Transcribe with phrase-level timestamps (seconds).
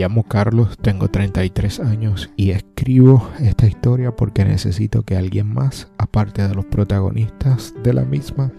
[0.00, 6.46] Llamo Carlos, tengo 33 años y escribo esta historia porque necesito que alguien más, aparte
[6.48, 8.50] de los protagonistas de la misma,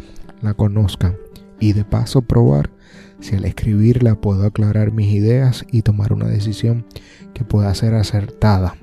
[0.44, 1.16] la conozcan
[1.60, 2.70] y de paso probar
[3.22, 6.86] si al escribirla puedo aclarar mis ideas y tomar una decisión
[7.34, 8.76] que pueda ser acertada.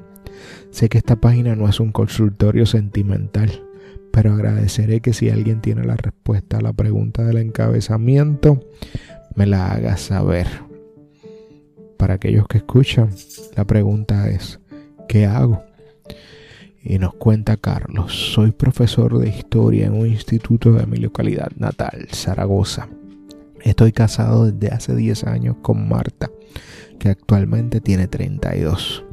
[0.72, 3.62] Sé que esta página no es un consultorio sentimental,
[4.12, 8.64] pero agradeceré que si alguien tiene la respuesta a la pregunta del encabezamiento,
[9.36, 10.67] me la haga saber.
[11.98, 13.10] Para aquellos que escuchan,
[13.56, 14.60] la pregunta es,
[15.08, 15.64] ¿qué hago?
[16.80, 22.06] Y nos cuenta Carlos, soy profesor de historia en un instituto de mi localidad natal,
[22.12, 22.88] Zaragoza.
[23.62, 26.30] Estoy casado desde hace 10 años con Marta,
[27.00, 29.04] que actualmente tiene 32.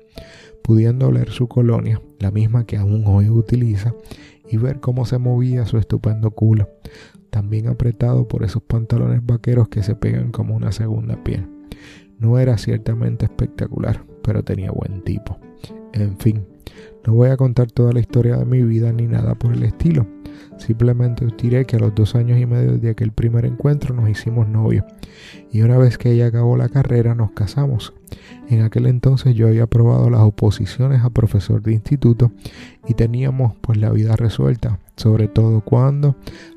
[0.63, 3.97] pudiendo oler su colonia, la misma que aún hoy utiliza,
[4.49, 6.69] y ver cómo se movía su estupendo culo,
[7.35, 11.49] también apretado por esos pantalones vaqueros que se pegan como una segunda piel.
[12.21, 15.41] No era ciertamente espectacular, pero tenía buen tipo.
[15.93, 16.47] En fin,
[17.05, 20.07] no voy a contar toda la historia de mi vida ni nada por el estilo.
[20.59, 24.09] Simplemente os diré que a los dos años y medio de aquel primer encuentro nos
[24.09, 24.85] hicimos novios
[25.51, 27.93] y una vez que ella acabó la carrera nos casamos.
[28.49, 32.33] En aquel entonces yo había aprobado las oposiciones a profesor de instituto
[32.87, 36.17] y teníamos pues la vida resuelta, sobre todo cuando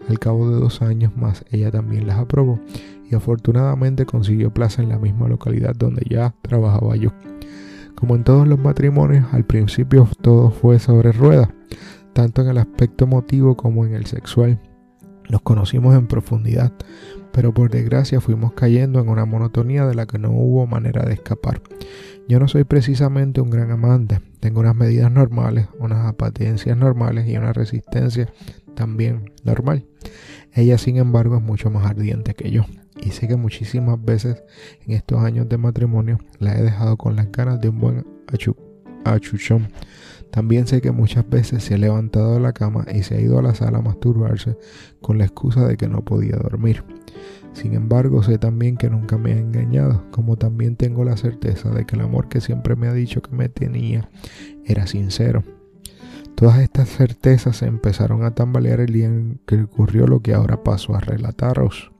[0.09, 2.59] al cabo de dos años más ella también las aprobó
[3.09, 7.11] y afortunadamente consiguió plaza en la misma localidad donde ya trabajaba yo.
[7.95, 11.49] Como en todos los matrimonios, al principio todo fue sobre ruedas,
[12.17, 14.59] tanto en el aspecto emotivo como en el sexual.
[15.29, 16.73] Nos conocimos en profundidad,
[17.31, 21.13] pero por desgracia fuimos cayendo en una monotonía de la que no hubo manera de
[21.13, 21.61] escapar.
[22.27, 27.37] Yo no soy precisamente un gran amante, tengo unas medidas normales, unas apatencias normales y
[27.37, 28.33] una resistencia
[28.73, 29.85] también normal.
[30.53, 32.63] Ella, sin embargo, es mucho más ardiente que yo.
[32.99, 34.41] Y sé que muchísimas veces
[34.87, 38.07] en estos años de matrimonio la he dejado con las ganas de un buen
[39.05, 39.67] achuchón.
[40.31, 43.39] También sé que muchas veces se ha levantado de la cama y se ha ido
[43.39, 44.57] a la sala a masturbarse
[45.01, 46.83] con la excusa de que no podía dormir.
[47.53, 51.85] Sin embargo, sé también que nunca me ha engañado, como también tengo la certeza de
[51.85, 54.09] que el amor que siempre me ha dicho que me tenía
[54.63, 55.43] era sincero.
[56.35, 60.93] Todas estas certezas empezaron a tambalear el día en que ocurrió lo que ahora paso
[60.93, 61.91] a relataros.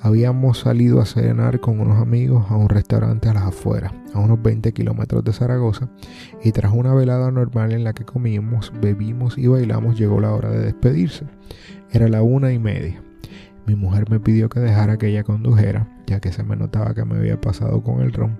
[0.00, 4.40] Habíamos salido a cenar con unos amigos a un restaurante a las afueras, a unos
[4.40, 5.88] 20 kilómetros de Zaragoza,
[6.44, 10.50] y tras una velada normal en la que comimos, bebimos y bailamos, llegó la hora
[10.50, 11.26] de despedirse.
[11.90, 13.02] Era la una y media.
[13.66, 17.04] Mi mujer me pidió que dejara que ella condujera, ya que se me notaba que
[17.04, 18.38] me había pasado con el ron,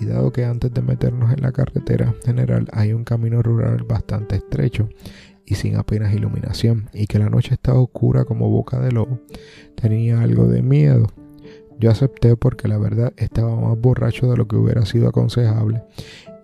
[0.00, 4.36] y dado que antes de meternos en la carretera general hay un camino rural bastante
[4.36, 4.88] estrecho
[5.48, 9.18] y sin apenas iluminación, y que la noche estaba oscura como boca de lobo,
[9.80, 11.06] tenía algo de miedo.
[11.80, 15.82] Yo acepté porque la verdad estaba más borracho de lo que hubiera sido aconsejable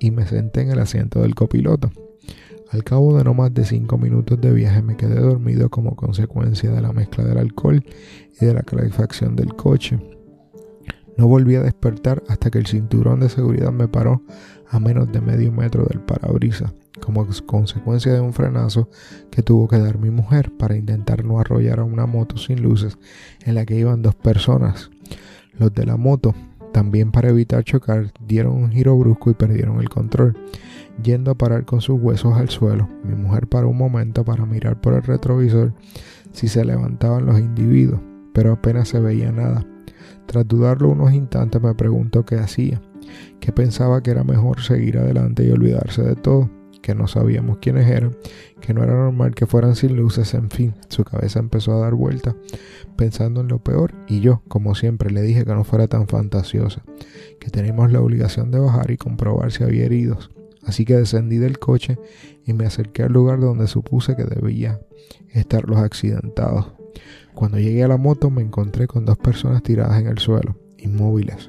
[0.01, 1.91] y me senté en el asiento del copiloto.
[2.71, 6.71] Al cabo de no más de cinco minutos de viaje me quedé dormido como consecuencia
[6.71, 7.85] de la mezcla del alcohol
[8.41, 9.99] y de la calefacción del coche.
[11.19, 14.23] No volví a despertar hasta que el cinturón de seguridad me paró
[14.69, 16.73] a menos de medio metro del parabrisas
[17.05, 18.89] como consecuencia de un frenazo
[19.31, 22.99] que tuvo que dar mi mujer para intentar no arrollar a una moto sin luces
[23.45, 24.91] en la que iban dos personas.
[25.59, 26.35] Los de la moto,
[26.73, 30.37] también para evitar chocar, dieron un giro brusco y perdieron el control,
[31.03, 32.89] yendo a parar con sus huesos al suelo.
[33.05, 35.75] Mi mujer paró un momento para mirar por el retrovisor
[36.33, 38.01] si se levantaban los individuos,
[38.33, 39.67] pero apenas se veía nada.
[40.27, 42.81] Tras dudarlo unos instantes me preguntó qué hacía,
[43.41, 47.89] que pensaba que era mejor seguir adelante y olvidarse de todo que no sabíamos quiénes
[47.89, 48.15] eran,
[48.61, 51.95] que no era normal que fueran sin luces, en fin, su cabeza empezó a dar
[51.95, 52.37] vuelta
[52.95, 56.83] pensando en lo peor y yo, como siempre, le dije que no fuera tan fantasiosa,
[57.41, 60.31] que teníamos la obligación de bajar y comprobar si había heridos.
[60.67, 61.97] Así que descendí del coche
[62.45, 64.79] y me acerqué al lugar donde supuse que debía
[65.31, 66.67] estar los accidentados.
[67.33, 71.49] Cuando llegué a la moto me encontré con dos personas tiradas en el suelo, inmóviles.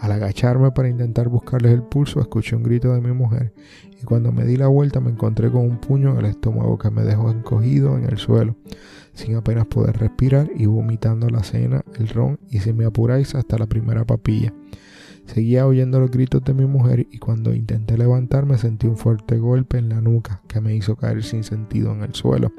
[0.00, 3.52] Al agacharme para intentar buscarles el pulso, escuché un grito de mi mujer
[4.00, 6.90] y cuando me di la vuelta me encontré con un puño en el estómago que
[6.90, 8.56] me dejó encogido en el suelo,
[9.12, 13.58] sin apenas poder respirar y vomitando la cena, el ron y si me apuráis hasta
[13.58, 14.52] la primera papilla.
[15.26, 19.78] Seguía oyendo los gritos de mi mujer y cuando intenté levantarme sentí un fuerte golpe
[19.78, 22.52] en la nuca que me hizo caer sin sentido en el suelo.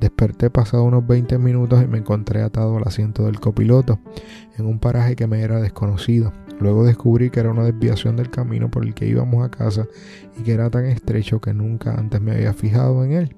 [0.00, 4.00] Desperté pasado unos 20 minutos y me encontré atado al asiento del copiloto
[4.58, 6.32] en un paraje que me era desconocido.
[6.60, 9.86] Luego descubrí que era una desviación del camino por el que íbamos a casa
[10.38, 13.36] y que era tan estrecho que nunca antes me había fijado en él.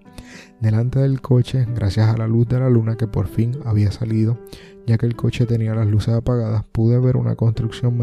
[0.60, 4.38] Delante del coche, gracias a la luz de la luna que por fin había salido,
[4.86, 7.98] ya que el coche tenía las luces apagadas, pude ver una construcción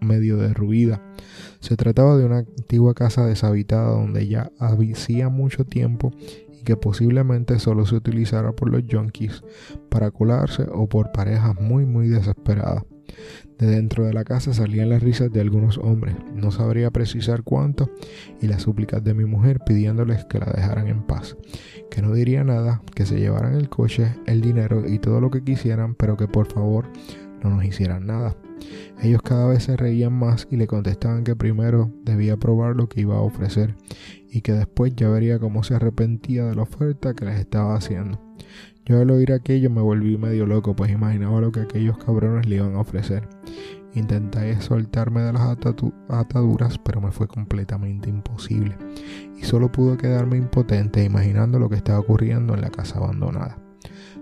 [0.00, 1.02] medio, derruida.
[1.60, 6.12] Se trataba de una antigua casa deshabitada donde ya hacía mucho tiempo
[6.52, 9.42] y que posiblemente solo se utilizara por los junkies
[9.88, 12.84] para colarse o por parejas muy muy desesperadas.
[13.58, 17.90] De dentro de la casa salían las risas de algunos hombres, no sabría precisar cuánto,
[18.40, 21.36] y las súplicas de mi mujer pidiéndoles que la dejaran en paz,
[21.90, 25.42] que no diría nada, que se llevaran el coche, el dinero y todo lo que
[25.42, 26.86] quisieran, pero que por favor
[27.42, 28.36] no nos hicieran nada.
[29.00, 33.00] Ellos cada vez se reían más y le contestaban que primero debía probar lo que
[33.00, 33.76] iba a ofrecer
[34.30, 38.20] y que después ya vería cómo se arrepentía de la oferta que les estaba haciendo.
[38.88, 42.56] Yo al oír aquello me volví medio loco, pues imaginaba lo que aquellos cabrones le
[42.56, 43.28] iban a ofrecer.
[43.92, 45.42] Intenté soltarme de las
[46.08, 48.78] ataduras, pero me fue completamente imposible,
[49.36, 53.58] y solo pude quedarme impotente imaginando lo que estaba ocurriendo en la casa abandonada.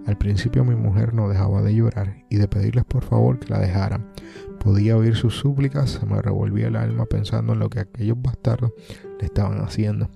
[0.05, 3.61] Al principio mi mujer no dejaba de llorar y de pedirles por favor que la
[3.61, 4.11] dejaran.
[4.59, 8.73] Podía oír sus súplicas, se me revolvía el alma pensando en lo que aquellos bastardos
[9.21, 10.11] le estaban haciendo.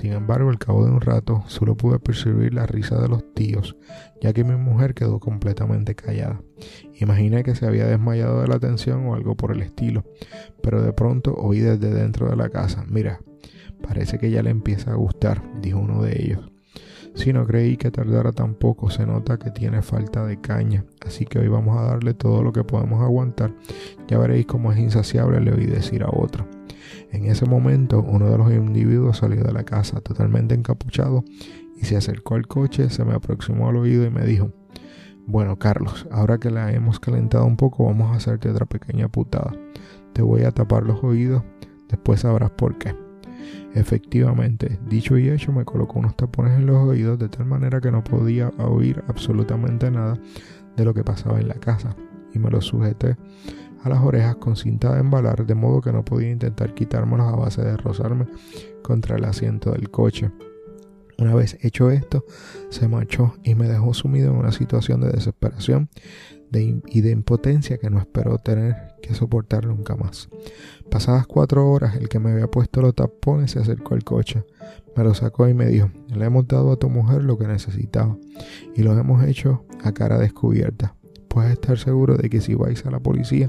[0.00, 3.76] Sin embargo, al cabo de un rato, solo pude percibir la risa de los tíos,
[4.20, 6.40] ya que mi mujer quedó completamente callada.
[7.00, 10.04] Imaginé que se había desmayado de la tensión o algo por el estilo,
[10.62, 13.20] pero de pronto oí desde dentro de la casa, mira,
[13.82, 16.48] parece que ya le empieza a gustar, dijo uno de ellos.
[17.16, 21.24] Si no creí que tardara tan poco, se nota que tiene falta de caña, así
[21.24, 23.52] que hoy vamos a darle todo lo que podemos aguantar.
[24.06, 26.46] Ya veréis cómo es insaciable, le oí decir a otro.
[27.10, 31.24] En ese momento, uno de los individuos salió de la casa totalmente encapuchado
[31.76, 34.50] y se acercó al coche, se me aproximó al oído y me dijo,
[35.26, 39.52] bueno Carlos, ahora que la hemos calentado un poco, vamos a hacerte otra pequeña putada.
[40.12, 41.42] Te voy a tapar los oídos,
[41.88, 42.94] después sabrás por qué.
[43.74, 47.90] Efectivamente, dicho y hecho, me colocó unos tapones en los oídos de tal manera que
[47.90, 50.18] no podía oír absolutamente nada
[50.76, 51.94] de lo que pasaba en la casa
[52.32, 53.16] y me los sujeté
[53.82, 57.36] a las orejas con cinta de embalar, de modo que no podía intentar quitármelos a
[57.36, 58.26] base de rozarme
[58.82, 60.30] contra el asiento del coche.
[61.18, 62.24] Una vez hecho esto,
[62.70, 65.88] se marchó y me dejó sumido en una situación de desesperación
[66.52, 70.28] y de impotencia que no esperó tener que soportar nunca más.
[70.90, 74.44] Pasadas cuatro horas, el que me había puesto los tapones se acercó al coche,
[74.96, 78.16] me lo sacó y me dijo, le hemos dado a tu mujer lo que necesitaba
[78.74, 80.94] y lo hemos hecho a cara descubierta.
[81.38, 83.46] Puedes estar seguro de que si vais a la policía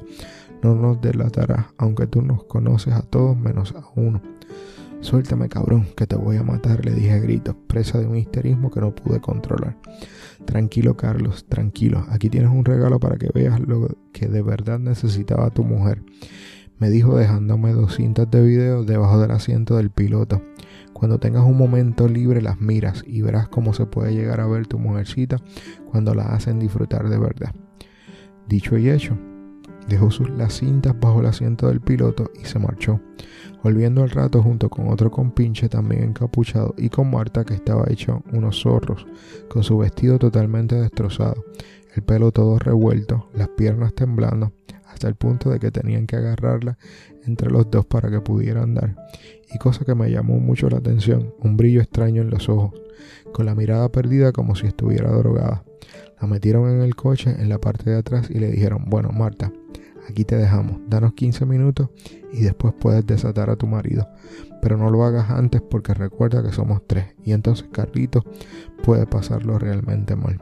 [0.62, 4.22] no nos delatará, aunque tú nos conoces a todos menos a uno.
[5.02, 8.70] Suéltame, cabrón, que te voy a matar, le dije a gritos, presa de un histerismo
[8.70, 9.76] que no pude controlar.
[10.46, 12.06] Tranquilo, Carlos, tranquilo.
[12.10, 16.04] Aquí tienes un regalo para que veas lo que de verdad necesitaba tu mujer.
[16.78, 20.44] Me dijo dejándome dos cintas de video debajo del asiento del piloto.
[20.94, 24.68] Cuando tengas un momento libre las miras y verás cómo se puede llegar a ver
[24.68, 25.38] tu mujercita
[25.90, 27.52] cuando la hacen disfrutar de verdad.
[28.50, 29.16] Dicho y hecho,
[29.88, 33.00] dejó sus, las cintas bajo el asiento del piloto y se marchó,
[33.64, 38.24] volviendo al rato junto con otro compinche también encapuchado y con Marta que estaba hecho
[38.34, 39.06] unos zorros,
[39.50, 41.46] con su vestido totalmente destrozado,
[41.94, 44.52] el pelo todo revuelto, las piernas temblando,
[44.88, 46.80] hasta el punto de que tenían que agarrarla
[47.28, 48.96] entre los dos para que pudiera andar.
[49.54, 52.74] Y cosa que me llamó mucho la atención, un brillo extraño en los ojos,
[53.32, 55.64] con la mirada perdida como si estuviera drogada.
[56.22, 59.52] La metieron en el coche en la parte de atrás y le dijeron, bueno, Marta,
[60.10, 61.90] aquí te dejamos, danos 15 minutos
[62.34, 64.08] y después puedes desatar a tu marido.
[64.62, 68.26] Pero no lo hagas antes porque recuerda que somos tres y entonces Carlito
[68.84, 70.40] puede pasarlo realmente mal.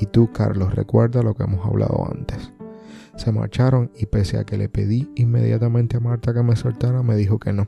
[0.00, 2.52] Y tú, Carlos, recuerda lo que hemos hablado antes.
[3.16, 7.16] Se marcharon y pese a que le pedí inmediatamente a Marta que me soltara, me
[7.16, 7.66] dijo que no,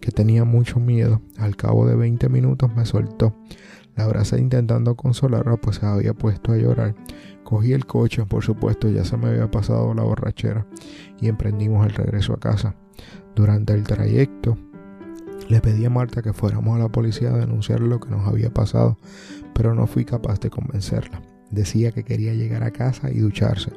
[0.00, 1.20] que tenía mucho miedo.
[1.36, 3.36] Al cabo de 20 minutos me soltó.
[3.96, 6.94] La abracé intentando consolarla, pues se había puesto a llorar.
[7.44, 10.66] Cogí el coche, por supuesto, ya se me había pasado la borrachera,
[11.20, 12.76] y emprendimos el regreso a casa.
[13.34, 14.56] Durante el trayecto,
[15.48, 18.50] le pedí a Marta que fuéramos a la policía a denunciar lo que nos había
[18.50, 18.98] pasado,
[19.54, 21.22] pero no fui capaz de convencerla.
[21.50, 23.70] Decía que quería llegar a casa y ducharse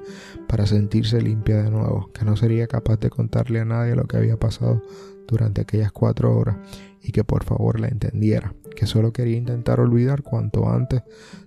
[0.48, 4.18] para sentirse limpia de nuevo, que no sería capaz de contarle a nadie lo que
[4.18, 4.82] había pasado
[5.28, 6.58] durante aquellas cuatro horas
[7.04, 11.04] y que por favor la entendiera, que solo quería intentar olvidar cuanto antes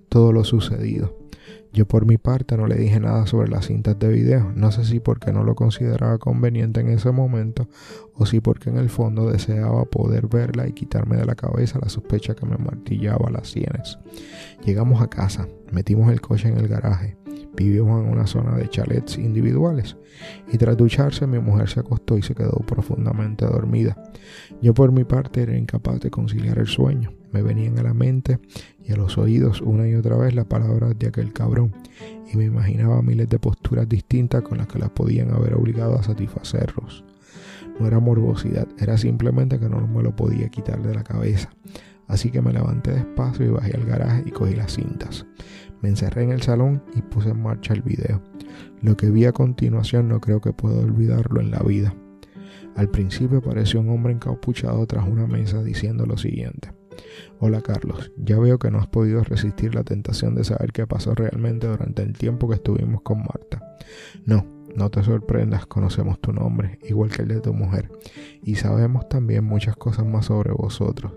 [0.08, 1.21] todo lo sucedido.
[1.72, 4.84] Yo por mi parte no le dije nada sobre las cintas de video, no sé
[4.84, 7.68] si porque no lo consideraba conveniente en ese momento
[8.14, 11.88] o si porque en el fondo deseaba poder verla y quitarme de la cabeza la
[11.88, 13.98] sospecha que me martillaba las sienes.
[14.64, 17.16] Llegamos a casa, metimos el coche en el garaje,
[17.54, 19.96] Vivimos en una zona de chalets individuales
[20.50, 24.02] y tras ducharse mi mujer se acostó y se quedó profundamente dormida.
[24.62, 27.12] Yo por mi parte era incapaz de conciliar el sueño.
[27.30, 28.38] Me venían a la mente
[28.84, 31.72] y a los oídos una y otra vez las palabras de aquel cabrón
[32.32, 36.02] y me imaginaba miles de posturas distintas con las que las podían haber obligado a
[36.02, 37.04] satisfacerlos.
[37.78, 41.50] No era morbosidad, era simplemente que no me lo podía quitar de la cabeza.
[42.08, 45.26] Así que me levanté despacio y bajé al garaje y cogí las cintas.
[45.80, 48.22] Me encerré en el salón y puse en marcha el video.
[48.82, 51.94] Lo que vi a continuación no creo que pueda olvidarlo en la vida.
[52.76, 56.72] Al principio apareció un hombre encapuchado tras una mesa diciendo lo siguiente.
[57.38, 61.14] Hola Carlos, ya veo que no has podido resistir la tentación de saber qué pasó
[61.14, 63.76] realmente durante el tiempo que estuvimos con Marta.
[64.24, 67.90] No, no te sorprendas, conocemos tu nombre, igual que el de tu mujer,
[68.42, 71.12] y sabemos también muchas cosas más sobre vosotros.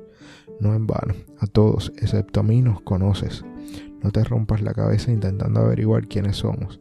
[0.60, 3.44] No en vano, a todos, excepto a mí, nos conoces.
[4.06, 6.80] No te rompas la cabeza intentando averiguar quiénes somos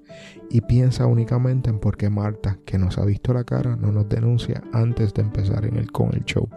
[0.51, 4.11] y piensa únicamente en por qué Marta, que nos ha visto la cara, no nos
[4.11, 6.51] denuncia antes de empezar en el, con el show.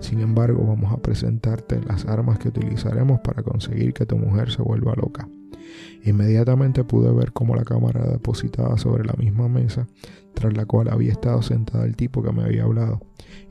[0.00, 4.62] Sin embargo, vamos a presentarte las armas que utilizaremos para conseguir que tu mujer se
[4.62, 5.28] vuelva loca.
[6.04, 9.88] Inmediatamente pude ver cómo la cámara depositaba sobre la misma mesa,
[10.32, 13.02] tras la cual había estado sentada el tipo que me había hablado,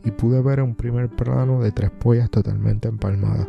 [0.04, 3.48] y pude ver un primer plano de tres pollas totalmente empalmadas.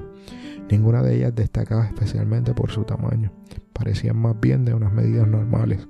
[0.70, 3.32] Ninguna de ellas destacaba especialmente por su tamaño,
[3.72, 5.88] parecían más bien de unas medidas normales.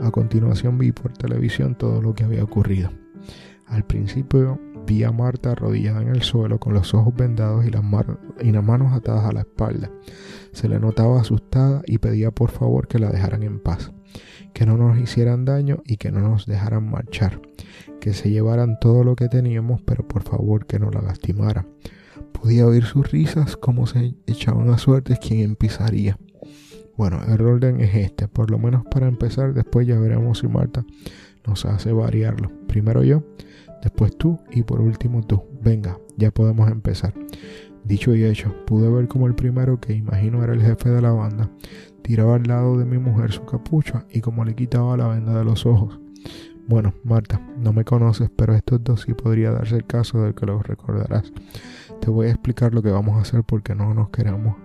[0.00, 2.90] A continuación vi por televisión todo lo que había ocurrido.
[3.66, 7.82] Al principio vi a Marta arrodillada en el suelo con los ojos vendados y las,
[7.82, 9.90] manos atadas a la espalda.
[10.52, 13.92] Se le notaba asustada y pedía por favor que la dejaran en paz,
[14.52, 17.40] que no nos hicieran daño y que no nos dejaran marchar,
[18.00, 21.66] que se llevaran todo lo que teníamos, pero por favor que no la lastimara.
[22.40, 26.18] Podía oír sus risas como se echaban a suerte quién empezaría.
[26.96, 30.84] Bueno, el orden es este, por lo menos para empezar, después ya veremos si Marta
[31.46, 32.50] nos hace variarlo.
[32.68, 33.22] Primero yo,
[33.82, 35.42] después tú y por último tú.
[35.62, 37.14] Venga, ya podemos empezar.
[37.84, 41.12] Dicho y hecho, pude ver como el primero, que imagino era el jefe de la
[41.12, 41.50] banda,
[42.02, 45.44] tiraba al lado de mi mujer su capucha y como le quitaba la venda de
[45.44, 46.03] los ojos.
[46.66, 50.46] Bueno, Marta, no me conoces, pero estos dos sí podría darse el caso de que
[50.46, 51.30] los recordarás.
[52.00, 54.56] Te voy a explicar lo que vamos a hacer porque no nos queremos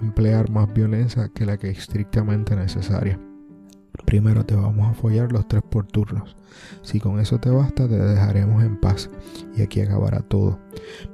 [0.00, 3.20] emplear más violencia que la que es estrictamente necesaria.
[4.06, 6.34] Primero te vamos a follar los tres por turnos.
[6.80, 9.10] Si con eso te basta, te dejaremos en paz
[9.54, 10.58] y aquí acabará todo.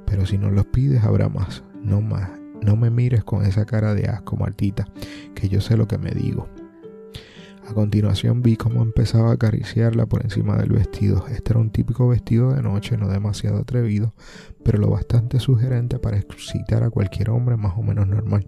[0.05, 2.29] Pero si no los pides, habrá más, no más.
[2.61, 4.87] No me mires con esa cara de asco, Martita,
[5.33, 6.47] que yo sé lo que me digo.
[7.67, 11.25] A continuación vi cómo empezaba a acariciarla por encima del vestido.
[11.29, 14.13] Este era un típico vestido de noche, no demasiado atrevido,
[14.65, 18.47] pero lo bastante sugerente para excitar a cualquier hombre más o menos normal.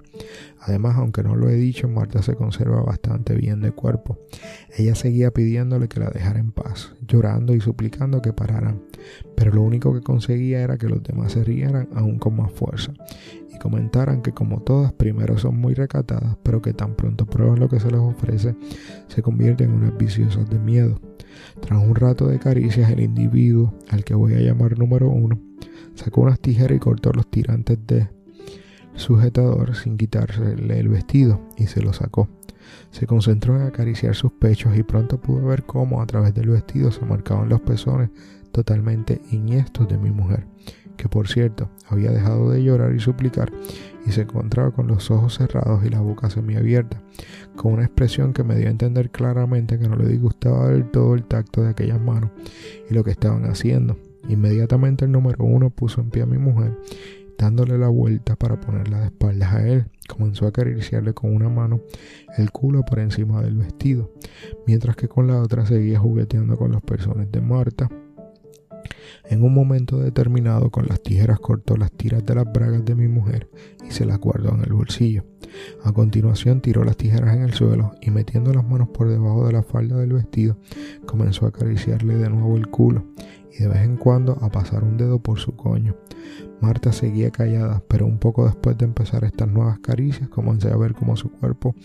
[0.60, 4.18] Además, aunque no lo he dicho, Marta se conserva bastante bien de cuerpo.
[4.76, 8.82] Ella seguía pidiéndole que la dejara en paz, llorando y suplicando que pararan,
[9.36, 12.94] pero lo único que conseguía era que los demás se rieran aún con más fuerza
[13.54, 17.70] y comentaran que como todas primero son muy recatadas, pero que tan pronto prueban lo
[17.70, 18.56] que se les ofrece,
[19.08, 21.00] se convierten en unas viciosas de miedo.
[21.62, 25.40] Tras un rato de caricias, el individuo, al que voy a llamar número uno,
[25.98, 28.08] sacó unas tijeras y cortó los tirantes de
[28.96, 32.30] sujetador sin quitársele el vestido y se lo sacó.
[32.92, 36.92] Se concentró en acariciar sus pechos y pronto pudo ver cómo a través del vestido
[36.92, 38.10] se marcaban los pezones
[38.52, 40.46] totalmente iniestos de mi mujer,
[40.98, 43.52] que por cierto había dejado de llorar y suplicar
[44.06, 47.02] y se encontraba con los ojos cerrados y la boca semiabierta,
[47.56, 51.14] con una expresión que me dio a entender claramente que no le disgustaba del todo
[51.14, 52.32] el tacto de aquellas manos
[52.90, 53.98] y lo que estaban haciendo.
[54.30, 56.78] Inmediatamente el número uno puso en pie a mi mujer,
[57.38, 59.86] dándole la vuelta para ponerla de espaldas a él.
[60.08, 61.82] Comenzó a acariciarle con una mano
[62.38, 64.12] el culo por encima del vestido,
[64.66, 67.90] mientras que con la otra seguía jugueteando con los pezones de Marta.
[69.30, 73.08] En un momento determinado, con las tijeras cortó las tiras de las bragas de mi
[73.08, 73.50] mujer
[73.86, 75.26] y se las guardó en el bolsillo.
[75.84, 79.54] A continuación tiró las tijeras en el suelo y metiendo las manos por debajo de
[79.54, 80.58] la falda del vestido,
[81.06, 83.06] comenzó a acariciarle de nuevo el culo
[83.52, 85.96] y de vez en cuando a pasar un dedo por su coño.
[86.62, 90.94] Marta seguía callada, pero un poco después de empezar estas nuevas caricias comencé a ver
[90.94, 91.76] cómo su cuerpo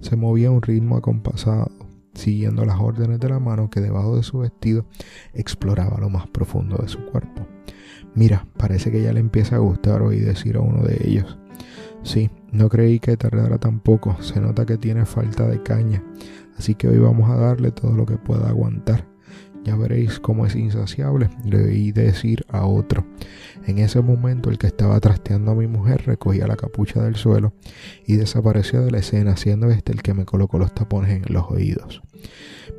[0.00, 1.70] se movía a un ritmo acompasado,
[2.14, 4.86] siguiendo las órdenes de la mano que debajo de su vestido
[5.32, 7.46] exploraba lo más profundo de su cuerpo.
[8.14, 11.38] Mira, parece que ya le empieza a gustar oír decir a uno de ellos.
[12.02, 16.02] Sí, no creí que tardara tan poco, se nota que tiene falta de caña,
[16.56, 19.06] así que hoy vamos a darle todo lo que pueda aguantar.
[19.68, 23.04] Ya veréis cómo es insaciable, le oí decir a otro.
[23.66, 27.52] En ese momento el que estaba trasteando a mi mujer recogía la capucha del suelo
[28.06, 31.50] y desapareció de la escena, siendo este el que me colocó los tapones en los
[31.50, 32.00] oídos.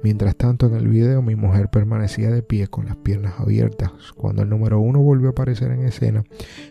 [0.01, 3.91] Mientras tanto en el video mi mujer permanecía de pie con las piernas abiertas.
[4.15, 6.23] Cuando el número uno volvió a aparecer en escena,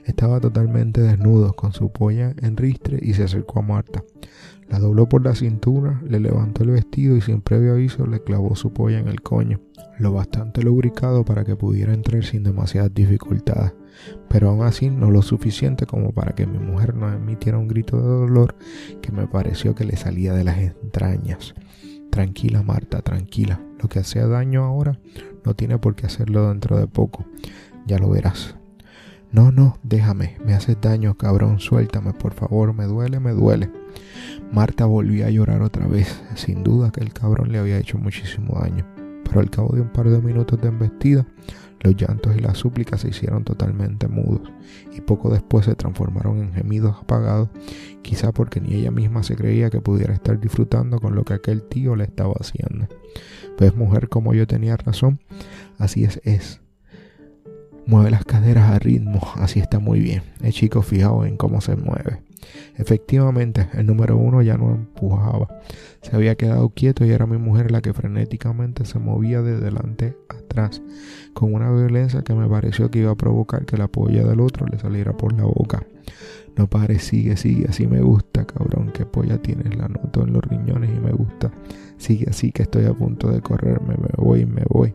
[0.05, 4.03] estaba totalmente desnudo, con su polla en ristre y se acercó a Marta.
[4.69, 8.55] La dobló por la cintura, le levantó el vestido y sin previo aviso le clavó
[8.55, 9.61] su polla en el coño,
[9.99, 13.73] lo bastante lubricado para que pudiera entrar sin demasiadas dificultades,
[14.29, 17.97] pero aún así no lo suficiente como para que mi mujer no emitiera un grito
[17.97, 18.57] de dolor
[19.01, 21.55] que me pareció que le salía de las entrañas.
[22.11, 23.61] Tranquila, Marta, tranquila.
[23.81, 24.99] Lo que hacía daño ahora
[25.45, 27.25] no tiene por qué hacerlo dentro de poco.
[27.87, 28.57] Ya lo verás.
[29.31, 33.71] No, no, déjame, me haces daño, cabrón, suéltame, por favor, me duele, me duele.
[34.53, 36.23] Marta volvió a llorar otra vez.
[36.35, 38.87] Sin duda que el cabrón le había hecho muchísimo daño.
[39.25, 41.27] Pero al cabo de un par de minutos de embestida,
[41.81, 44.51] los llantos y las súplicas se hicieron totalmente mudos
[44.93, 47.51] y poco después se transformaron en gemidos apagados,
[48.03, 51.63] quizá porque ni ella misma se creía que pudiera estar disfrutando con lo que aquel
[51.63, 52.89] tío le estaba haciendo.
[53.57, 55.21] Pues mujer, como yo tenía razón,
[55.79, 56.61] así es, es.
[57.89, 60.21] Mueve las caderas a ritmo, así está muy bien.
[60.43, 62.21] El chico fijado en cómo se mueve.
[62.77, 65.49] Efectivamente, el número uno ya no empujaba.
[66.03, 70.19] Se había quedado quieto y era mi mujer la que frenéticamente se movía de delante
[70.29, 70.83] atrás,
[71.33, 74.67] con una violencia que me pareció que iba a provocar que la polla del otro
[74.67, 75.83] le saliera por la boca.
[76.59, 78.91] No pare, sigue, sigue, así me gusta, cabrón.
[78.93, 79.75] ¿Qué polla tienes?
[79.75, 81.51] La noto en los riñones y me gusta.
[81.97, 84.93] Sigue así que estoy a punto de correrme, me voy, me voy.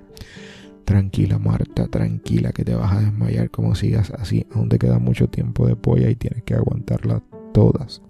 [0.85, 4.45] Tranquila, Marta, tranquila, que te vas a desmayar como sigas así.
[4.53, 7.21] Aún te queda mucho tiempo de polla y tienes que aguantarla
[7.53, 8.01] todas.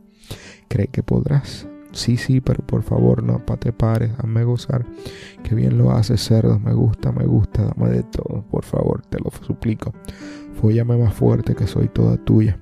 [0.67, 1.67] ¿Cree que podrás?
[1.91, 4.85] Sí, sí, pero por favor no te pares, hazme gozar.
[5.43, 9.19] Que bien lo haces, cerdo, me gusta, me gusta, dame de todo, por favor, te
[9.19, 9.93] lo suplico.
[10.59, 12.57] Fóllame más fuerte que soy toda tuya.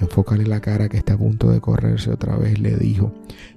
[0.00, 3.12] Enfócale la cara que está a punto de correrse otra vez, le dijo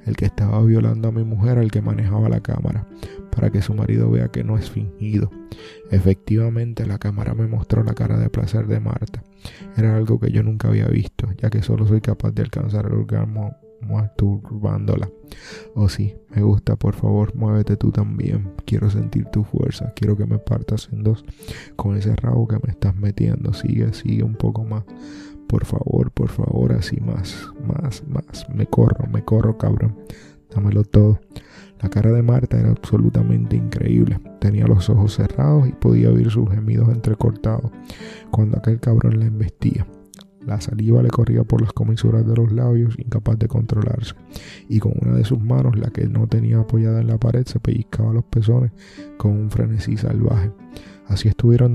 [0.05, 2.87] el que estaba violando a mi mujer al que manejaba la cámara,
[3.31, 5.29] para que su marido vea que no es fingido.
[5.91, 9.23] Efectivamente, la cámara me mostró la cara de placer de Marta.
[9.75, 12.93] Era algo que yo nunca había visto, ya que solo soy capaz de alcanzar el
[12.93, 15.09] orgasmo masturbándola.
[15.73, 18.51] Oh sí, me gusta, por favor, muévete tú también.
[18.65, 21.23] Quiero sentir tu fuerza, quiero que me partas en dos
[21.75, 23.53] con ese rabo que me estás metiendo.
[23.53, 24.83] Sigue, sigue un poco más.
[25.49, 28.47] Por favor, por favor, así más, más, más.
[28.53, 29.97] Me corro, me corro, cabrón.
[30.53, 31.19] Dámelo todo.
[31.81, 34.19] La cara de Marta era absolutamente increíble.
[34.39, 37.71] Tenía los ojos cerrados y podía oír sus gemidos entrecortados
[38.29, 39.87] cuando aquel cabrón la embestía.
[40.45, 44.13] La saliva le corría por las comisuras de los labios, incapaz de controlarse,
[44.67, 47.59] y con una de sus manos, la que no tenía apoyada en la pared, se
[47.59, 48.71] pellizcaba los pezones
[49.17, 50.51] con un frenesí salvaje.
[51.09, 51.73] Así estuvieron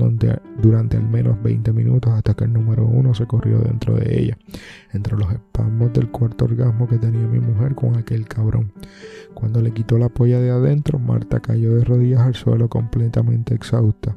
[0.61, 4.37] durante, al menos 20 minutos hasta que el número uno se corrió dentro de ella,
[4.93, 8.71] entre los espasmos del cuarto orgasmo que tenía mi mujer con aquel cabrón.
[9.33, 14.15] Cuando le quitó la polla de adentro, Marta cayó de rodillas al suelo completamente exhausta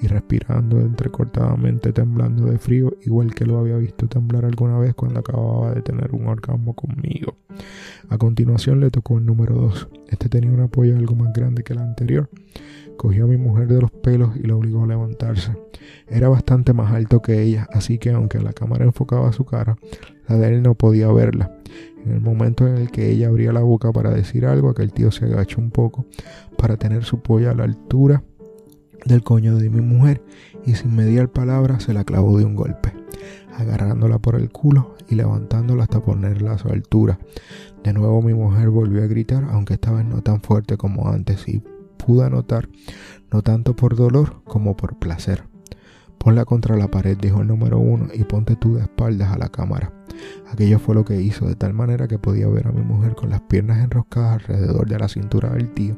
[0.00, 5.18] y respirando entrecortadamente, temblando de frío, igual que lo había visto temblar alguna vez cuando
[5.18, 7.36] acababa de tener un orgasmo conmigo.
[8.08, 9.88] A continuación le tocó el número 2.
[10.08, 12.30] Este tenía una polla algo más grande que la anterior
[13.00, 15.56] cogió a mi mujer de los pelos y la obligó a levantarse.
[16.06, 19.78] Era bastante más alto que ella, así que aunque la cámara enfocaba su cara,
[20.28, 21.50] la de él no podía verla.
[22.04, 25.10] En el momento en el que ella abría la boca para decir algo, aquel tío
[25.12, 26.04] se agachó un poco
[26.58, 28.22] para tener su polla a la altura
[29.06, 30.22] del coño de mi mujer
[30.66, 32.92] y sin mediar palabra se la clavó de un golpe,
[33.56, 37.18] agarrándola por el culo y levantándola hasta ponerla a su altura.
[37.82, 41.48] De nuevo mi mujer volvió a gritar, aunque esta vez no tan fuerte como antes,
[41.48, 41.62] y
[42.02, 42.68] pude anotar,
[43.30, 45.44] no tanto por dolor como por placer.
[46.18, 49.48] Ponla contra la pared, dijo el número uno, y ponte tú de espaldas a la
[49.48, 49.90] cámara.
[50.52, 53.30] Aquello fue lo que hizo, de tal manera que podía ver a mi mujer con
[53.30, 55.96] las piernas enroscadas alrededor de la cintura del tío,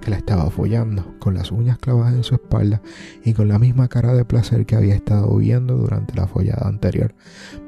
[0.00, 2.82] que la estaba follando, con las uñas clavadas en su espalda
[3.24, 7.14] y con la misma cara de placer que había estado viendo durante la follada anterior.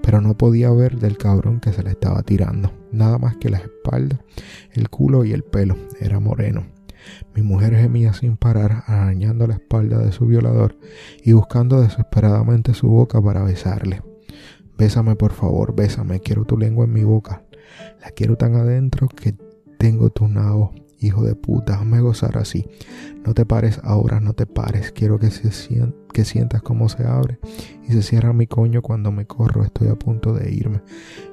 [0.03, 3.59] Pero no podía ver del cabrón que se le estaba tirando, nada más que la
[3.59, 4.18] espalda,
[4.73, 5.77] el culo y el pelo.
[6.01, 6.71] Era moreno.
[7.35, 10.77] Mi mujer gemía sin parar, arañando la espalda de su violador
[11.23, 14.03] y buscando desesperadamente su boca para besarle.
[14.77, 17.43] Bésame, por favor, bésame, quiero tu lengua en mi boca.
[18.01, 19.35] La quiero tan adentro que
[19.79, 20.73] tengo tu nabo.
[20.99, 22.69] Hijo de puta, hazme gozar así.
[23.27, 24.93] No te pares ahora, no te pares.
[24.93, 25.51] Quiero que, se
[26.12, 27.41] que sientas cómo se abre
[27.88, 29.65] y se cierra mi coño cuando me corro.
[29.65, 30.81] Estoy a punto de irme.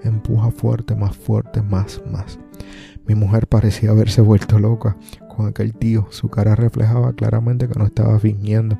[0.03, 2.39] Empuja fuerte, más fuerte, más, más.
[3.05, 4.97] Mi mujer parecía haberse vuelto loca
[5.39, 6.05] con aquel tío.
[6.09, 8.77] Su cara reflejaba claramente que no estaba fingiendo.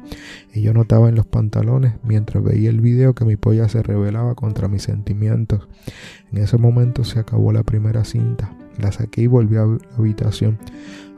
[0.54, 4.36] Y yo notaba en los pantalones, mientras veía el video, que mi polla se rebelaba
[4.36, 5.70] contra mis sentimientos.
[6.34, 8.54] En ese momento se acabó la primera cinta.
[8.78, 10.58] La saqué y volví a la habitación.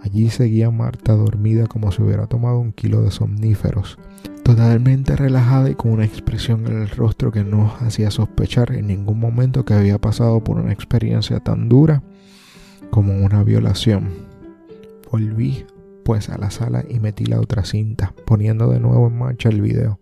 [0.03, 3.97] Allí seguía Marta dormida como si hubiera tomado un kilo de somníferos.
[4.43, 9.19] Totalmente relajada y con una expresión en el rostro que no hacía sospechar en ningún
[9.19, 12.03] momento que había pasado por una experiencia tan dura
[12.91, 14.30] como una violación.
[15.11, 15.65] Volví
[16.05, 19.61] pues a la sala y metí la otra cinta, poniendo de nuevo en marcha el
[19.61, 19.99] video.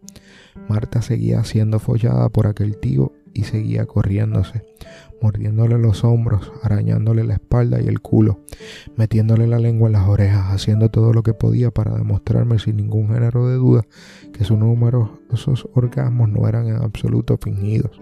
[0.67, 4.63] Marta seguía siendo follada por aquel tío y seguía corriéndose
[5.22, 8.39] mordiéndole los hombros, arañándole la espalda y el culo,
[8.96, 13.10] metiéndole la lengua en las orejas, haciendo todo lo que podía para demostrarme sin ningún
[13.10, 13.86] género de duda
[14.34, 18.00] que sus numerosos orgasmos no eran en absoluto fingidos.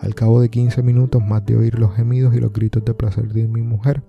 [0.00, 3.32] Al cabo de 15 minutos más de oír los gemidos y los gritos de placer
[3.32, 4.02] de mi mujer,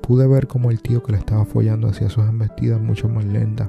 [0.00, 3.68] pude ver como el tío que le estaba follando hacía sus embestidas mucho más lentas,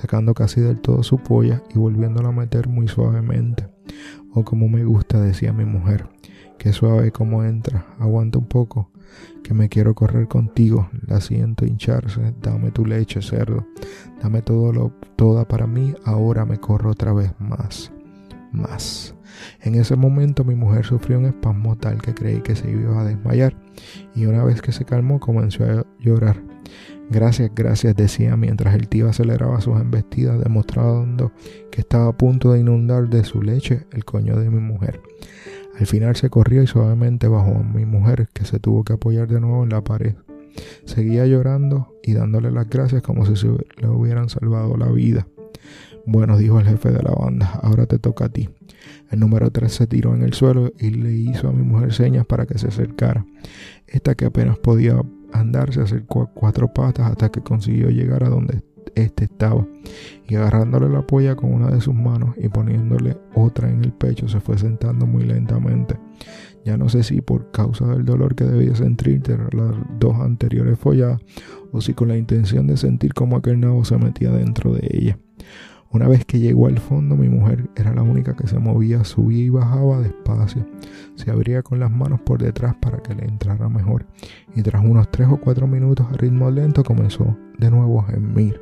[0.00, 3.68] sacando casi del todo su polla y volviéndola a meter muy suavemente.
[4.32, 6.08] O como me gusta, decía mi mujer.
[6.58, 7.86] Qué suave como entra.
[7.98, 8.90] Aguanta un poco,
[9.42, 10.88] que me quiero correr contigo.
[11.06, 12.34] La siento hincharse.
[12.42, 13.66] Dame tu leche, cerdo.
[14.22, 15.94] Dame todo lo, toda para mí.
[16.04, 17.92] Ahora me corro otra vez más.
[18.52, 19.14] Más.
[19.60, 23.04] En ese momento mi mujer sufrió un espasmo tal que creí que se iba a
[23.04, 23.54] desmayar
[24.14, 26.42] y una vez que se calmó comenzó a llorar.
[27.10, 31.32] Gracias, gracias, decía mientras el tío aceleraba sus embestidas, demostrando
[31.70, 35.00] que estaba a punto de inundar de su leche el coño de mi mujer.
[35.78, 39.26] Al final se corrió y suavemente bajó a mi mujer, que se tuvo que apoyar
[39.26, 40.16] de nuevo en la pared.
[40.84, 43.46] Seguía llorando y dándole las gracias como si
[43.78, 45.26] le hubieran salvado la vida.
[46.04, 48.48] Bueno, dijo el jefe de la banda, ahora te toca a ti.
[49.10, 52.26] El número 3 se tiró en el suelo y le hizo a mi mujer señas
[52.26, 53.24] para que se acercara.
[53.86, 55.00] Esta que apenas podía
[55.32, 58.62] andar se acercó a cuatro patas hasta que consiguió llegar a donde
[58.94, 59.66] este estaba,
[60.26, 64.28] y agarrándole la polla con una de sus manos y poniéndole otra en el pecho,
[64.28, 65.96] se fue sentando muy lentamente.
[66.64, 70.78] Ya no sé si por causa del dolor que debía sentir de las dos anteriores
[70.78, 71.20] folladas,
[71.72, 75.18] o si con la intención de sentir como aquel nabo se metía dentro de ella.
[75.90, 79.44] Una vez que llegó al fondo, mi mujer era la única que se movía, subía
[79.44, 80.66] y bajaba despacio.
[81.14, 84.04] Se abría con las manos por detrás para que le entrara mejor.
[84.54, 88.60] Y tras unos tres o cuatro minutos a ritmo lento comenzó de nuevo a gemir.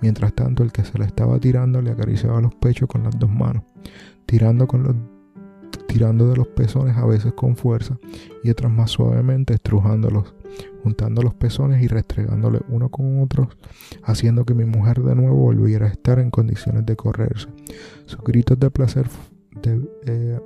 [0.00, 3.30] Mientras tanto, el que se la estaba tirando le acariciaba los pechos con las dos
[3.30, 3.62] manos,
[4.26, 4.96] tirando con los
[5.86, 7.98] tirando de los pezones a veces con fuerza
[8.44, 10.34] y otras más suavemente estrujándolos,
[10.82, 13.48] juntando los pezones y restregándole uno con otro,
[14.02, 17.48] haciendo que mi mujer de nuevo volviera a estar en condiciones de correrse.
[18.06, 19.06] Sus gritos de placer
[20.06, 20.40] eh,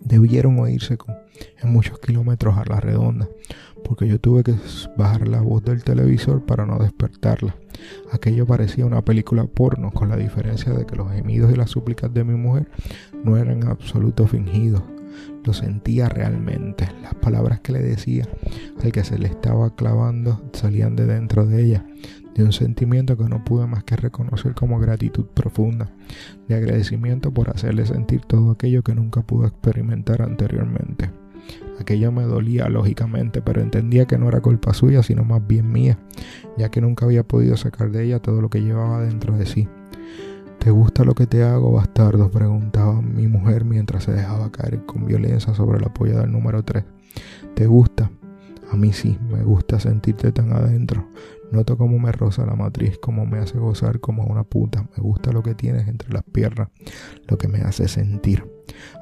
[0.00, 0.96] debieron oírse
[1.62, 3.28] en muchos kilómetros a la redonda,
[3.86, 4.54] porque yo tuve que
[4.96, 7.56] bajar la voz del televisor para no despertarla.
[8.12, 12.12] Aquello parecía una película porno, con la diferencia de que los gemidos y las súplicas
[12.12, 12.68] de mi mujer
[13.24, 14.82] no eran absolutos fingidos.
[15.44, 16.88] Lo sentía realmente.
[17.02, 18.28] Las palabras que le decía
[18.82, 21.86] al que se le estaba clavando salían de dentro de ella,
[22.34, 25.90] de un sentimiento que no pude más que reconocer como gratitud profunda,
[26.48, 31.10] de agradecimiento por hacerle sentir todo aquello que nunca pudo experimentar anteriormente.
[31.78, 35.98] Aquello me dolía, lógicamente, pero entendía que no era culpa suya, sino más bien mía,
[36.56, 39.68] ya que nunca había podido sacar de ella todo lo que llevaba dentro de sí.
[40.58, 42.30] ¿Te gusta lo que te hago, bastardo?
[42.30, 46.84] preguntaba mi mujer mientras se dejaba caer con violencia sobre la polla del número 3.
[47.54, 48.10] ¿Te gusta?
[48.72, 51.06] A mí sí, me gusta sentirte tan adentro.
[51.52, 54.88] Noto cómo me roza la matriz, cómo me hace gozar como una puta.
[54.96, 56.68] Me gusta lo que tienes entre las piernas,
[57.28, 58.44] lo que me hace sentir.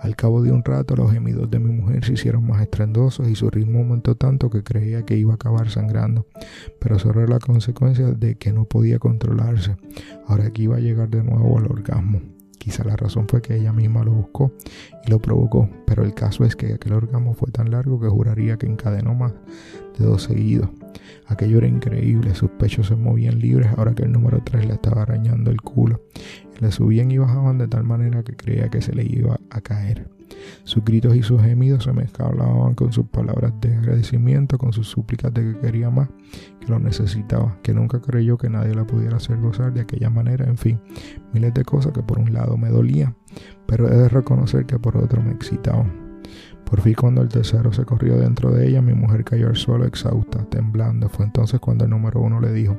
[0.01, 3.35] Al cabo de un rato los gemidos de mi mujer se hicieron más estrendosos y
[3.35, 6.27] su ritmo aumentó tanto que creía que iba a acabar sangrando,
[6.79, 9.77] pero eso era la consecuencia de que no podía controlarse.
[10.27, 12.21] Ahora que iba a llegar de nuevo al orgasmo.
[12.59, 14.51] Quizá la razón fue que ella misma lo buscó
[15.07, 18.57] y lo provocó, pero el caso es que aquel orgasmo fue tan largo que juraría
[18.57, 19.35] que encadenó más
[19.99, 20.69] de dos seguidos.
[21.27, 25.03] Aquello era increíble, sus pechos se movían libres ahora que el número 3 le estaba
[25.03, 26.03] arañando el culo.
[26.61, 30.09] Le subían y bajaban de tal manera que creía que se le iba a caer.
[30.65, 35.33] Sus gritos y sus gemidos se mezclaban con sus palabras de agradecimiento, con sus súplicas
[35.33, 36.09] de que quería más,
[36.61, 40.47] que lo necesitaba, que nunca creyó que nadie la pudiera hacer gozar de aquella manera,
[40.47, 40.81] en fin,
[41.33, 43.17] miles de cosas que por un lado me dolían,
[43.67, 46.04] pero he de reconocer que por otro me excitaban.
[46.65, 49.85] Por fin cuando el tercero se corrió dentro de ella, mi mujer cayó al suelo
[49.85, 51.09] exhausta, temblando.
[51.09, 52.77] Fue entonces cuando el número uno le dijo,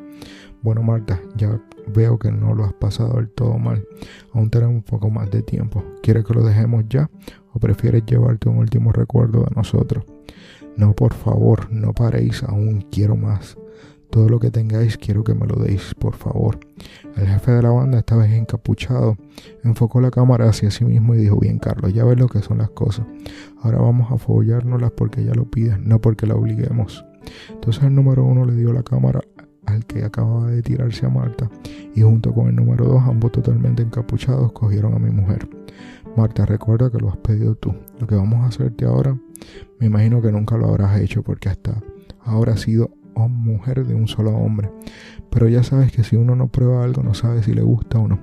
[0.61, 3.85] bueno Marta, ya veo que no lo has pasado del todo mal.
[4.33, 5.83] Aún tenemos un poco más de tiempo.
[6.01, 7.09] ¿Quieres que lo dejemos ya
[7.53, 10.03] o prefieres llevarte un último recuerdo de nosotros?
[10.75, 13.57] No, por favor, no paréis aún, quiero más.
[14.09, 16.59] Todo lo que tengáis quiero que me lo deis, por favor.
[17.15, 19.17] El jefe de la banda, esta vez encapuchado,
[19.63, 22.59] enfocó la cámara hacia sí mismo y dijo, bien Carlos, ya ves lo que son
[22.59, 23.05] las cosas.
[23.61, 27.05] Ahora vamos a follárnoslas porque ella lo pide, no porque la obliguemos.
[27.49, 29.21] Entonces el número uno le dio la cámara
[29.65, 31.49] al que acababa de tirarse a Marta
[31.95, 35.47] y junto con el número dos, ambos totalmente encapuchados, cogieron a mi mujer.
[36.15, 37.75] Marta, recuerda que lo has pedido tú.
[37.99, 39.17] Lo que vamos a hacerte ahora,
[39.79, 41.81] me imagino que nunca lo habrás hecho porque hasta
[42.23, 44.69] ahora ha sido o mujer de un solo hombre.
[45.29, 48.07] Pero ya sabes que si uno no prueba algo no sabe si le gusta o
[48.07, 48.19] no.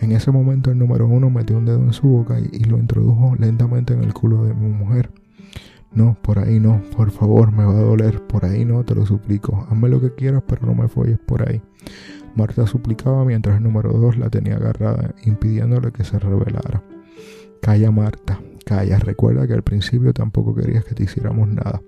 [0.00, 3.34] En ese momento el número uno metió un dedo en su boca y, lo introdujo
[3.38, 5.10] lentamente en el culo de mi mujer.
[5.92, 9.06] No, por ahí no, por favor, me va a doler, por ahí no, te lo
[9.06, 9.66] suplico.
[9.70, 11.62] Hazme lo que quieras, pero no me folles por ahí.
[12.34, 16.82] Marta suplicaba mientras el número dos la tenía agarrada, impidiéndole que se revelara.
[17.62, 21.80] Calla, Marta, Calla, recuerda que al principio tampoco querías que te hiciéramos nada.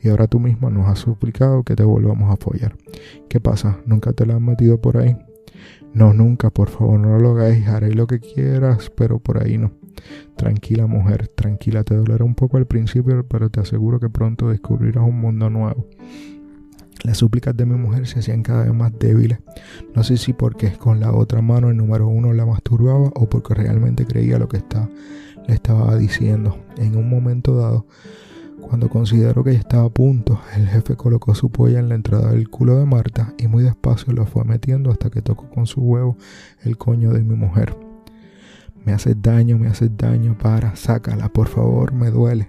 [0.00, 2.74] Y ahora tú misma nos has suplicado que te volvamos a apoyar.
[3.28, 3.80] ¿Qué pasa?
[3.84, 5.14] ¿Nunca te la han metido por ahí?
[5.92, 7.68] No, nunca, por favor, no lo hagáis.
[7.68, 9.72] Haré lo que quieras, pero por ahí no.
[10.34, 11.84] Tranquila, mujer, tranquila.
[11.84, 15.86] Te dolerá un poco al principio, pero te aseguro que pronto descubrirás un mundo nuevo.
[17.04, 19.38] Las súplicas de mi mujer se hacían cada vez más débiles.
[19.94, 23.52] No sé si porque con la otra mano el número uno la masturbaba o porque
[23.52, 24.88] realmente creía lo que estaba
[25.46, 26.58] le estaba diciendo.
[26.76, 27.86] En un momento dado,
[28.60, 32.30] cuando consideró que ya estaba a punto, el jefe colocó su polla en la entrada
[32.30, 35.80] del culo de Marta y muy despacio lo fue metiendo hasta que tocó con su
[35.80, 36.16] huevo
[36.62, 37.76] el coño de mi mujer.
[38.84, 42.48] Me haces daño, me haces daño, para, sácala, por favor, me duele.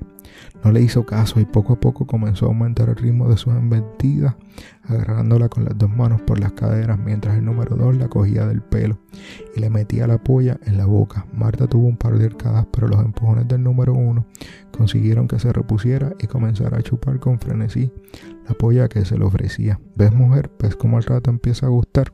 [0.64, 3.54] No le hizo caso y poco a poco comenzó a aumentar el ritmo de sus
[3.54, 4.36] embestidas,
[4.84, 8.62] agarrándola con las dos manos por las caderas mientras el número dos la cogía del
[8.62, 8.98] pelo
[9.56, 11.26] y le metía la polla en la boca.
[11.34, 14.26] Marta tuvo un par de arcadas, pero los empujones del número uno
[14.76, 17.92] consiguieron que se repusiera y comenzara a chupar con frenesí
[18.48, 19.80] la polla que se le ofrecía.
[19.96, 20.50] ¿Ves, mujer?
[20.60, 22.14] ¿Ves cómo el rato empieza a gustar?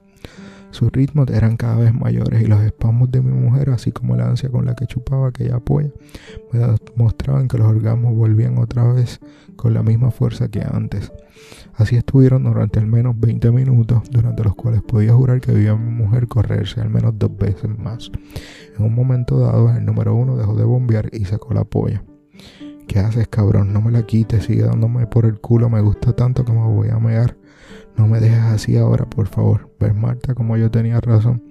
[0.71, 4.27] Sus ritmos eran cada vez mayores y los espasmos de mi mujer, así como la
[4.27, 5.89] ansia con la que chupaba aquella polla,
[6.51, 6.59] me
[6.95, 9.19] mostraban que los orgasmos volvían otra vez
[9.55, 11.11] con la misma fuerza que antes.
[11.75, 15.77] Así estuvieron durante al menos 20 minutos, durante los cuales podía jurar que vio a
[15.77, 18.11] mi mujer correrse al menos dos veces más.
[18.77, 22.03] En un momento dado, el número uno dejó de bombear y sacó la polla.
[22.87, 23.71] ¿Qué haces, cabrón?
[23.71, 26.89] No me la quites, sigue dándome por el culo, me gusta tanto que me voy
[26.89, 27.38] a mear.
[27.99, 29.69] No me dejes así ahora, por favor.
[29.77, 31.43] ¿Ves, Marta, como yo tenía razón?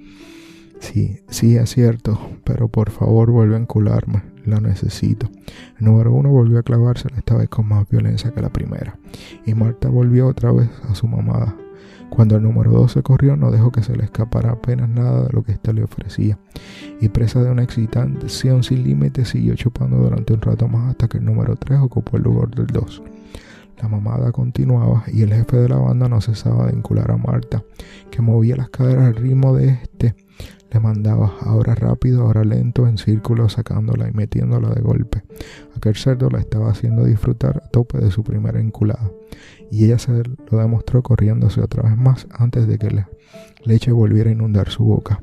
[0.80, 4.22] Sí, sí, es cierto, pero por favor vuelve a encularme.
[4.46, 5.28] la necesito.
[5.78, 8.98] El número uno volvió a clavársela esta vez con más violencia que la primera.
[9.44, 11.54] Y Marta volvió otra vez a su mamada.
[12.08, 15.32] Cuando el número dos se corrió, no dejó que se le escapara apenas nada de
[15.34, 16.38] lo que ésta le ofrecía.
[17.02, 21.18] Y presa de una excitación sin límites, siguió chupando durante un rato más hasta que
[21.18, 23.02] el número tres ocupó el lugar del dos.
[23.80, 27.62] La mamada continuaba y el jefe de la banda no cesaba de incular a Marta,
[28.10, 30.14] que movía las caderas al ritmo de este.
[30.70, 35.22] Le mandaba ahora rápido, ahora lento, en círculo, sacándola y metiéndola de golpe.
[35.76, 39.10] Aquel cerdo la estaba haciendo disfrutar a tope de su primera enculada,
[39.70, 43.08] y ella se lo demostró corriéndose otra vez más antes de que la
[43.64, 45.22] leche volviera a inundar su boca.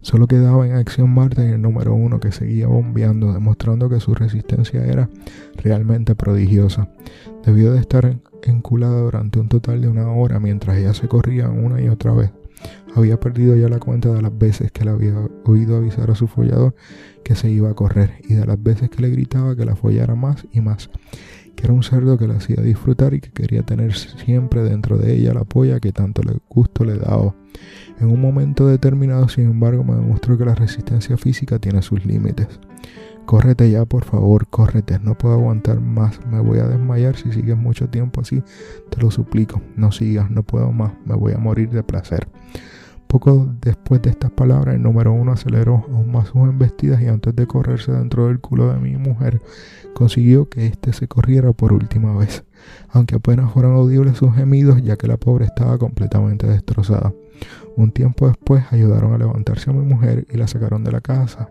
[0.00, 4.14] Solo quedaba en acción Marta y el número uno que seguía bombeando, demostrando que su
[4.14, 5.08] resistencia era
[5.56, 6.88] realmente prodigiosa.
[7.44, 11.80] Debió de estar enculada durante un total de una hora mientras ella se corría una
[11.80, 12.32] y otra vez.
[12.94, 16.26] Había perdido ya la cuenta de las veces que le había oído avisar a su
[16.26, 16.74] follador
[17.24, 20.14] que se iba a correr y de las veces que le gritaba que la follara
[20.14, 20.90] más y más,
[21.56, 25.14] que era un cerdo que la hacía disfrutar y que quería tener siempre dentro de
[25.14, 27.34] ella la polla que tanto gusto le daba.
[27.98, 32.60] En un momento determinado, sin embargo, me demostró que la resistencia física tiene sus límites.
[33.24, 35.00] Córrete ya, por favor, córrete.
[35.00, 36.20] No puedo aguantar más.
[36.30, 38.42] Me voy a desmayar si sigues mucho tiempo así.
[38.88, 39.60] Te lo suplico.
[39.74, 40.92] No sigas, no puedo más.
[41.04, 42.28] Me voy a morir de placer.
[43.16, 47.34] Poco después de estas palabras, el número uno aceleró aún más sus embestidas y antes
[47.34, 49.40] de correrse dentro del culo de mi mujer,
[49.94, 52.44] consiguió que éste se corriera por última vez,
[52.90, 57.14] aunque apenas fueron audibles sus gemidos, ya que la pobre estaba completamente destrozada.
[57.74, 61.48] Un tiempo después ayudaron a levantarse a mi mujer y la sacaron de la casa,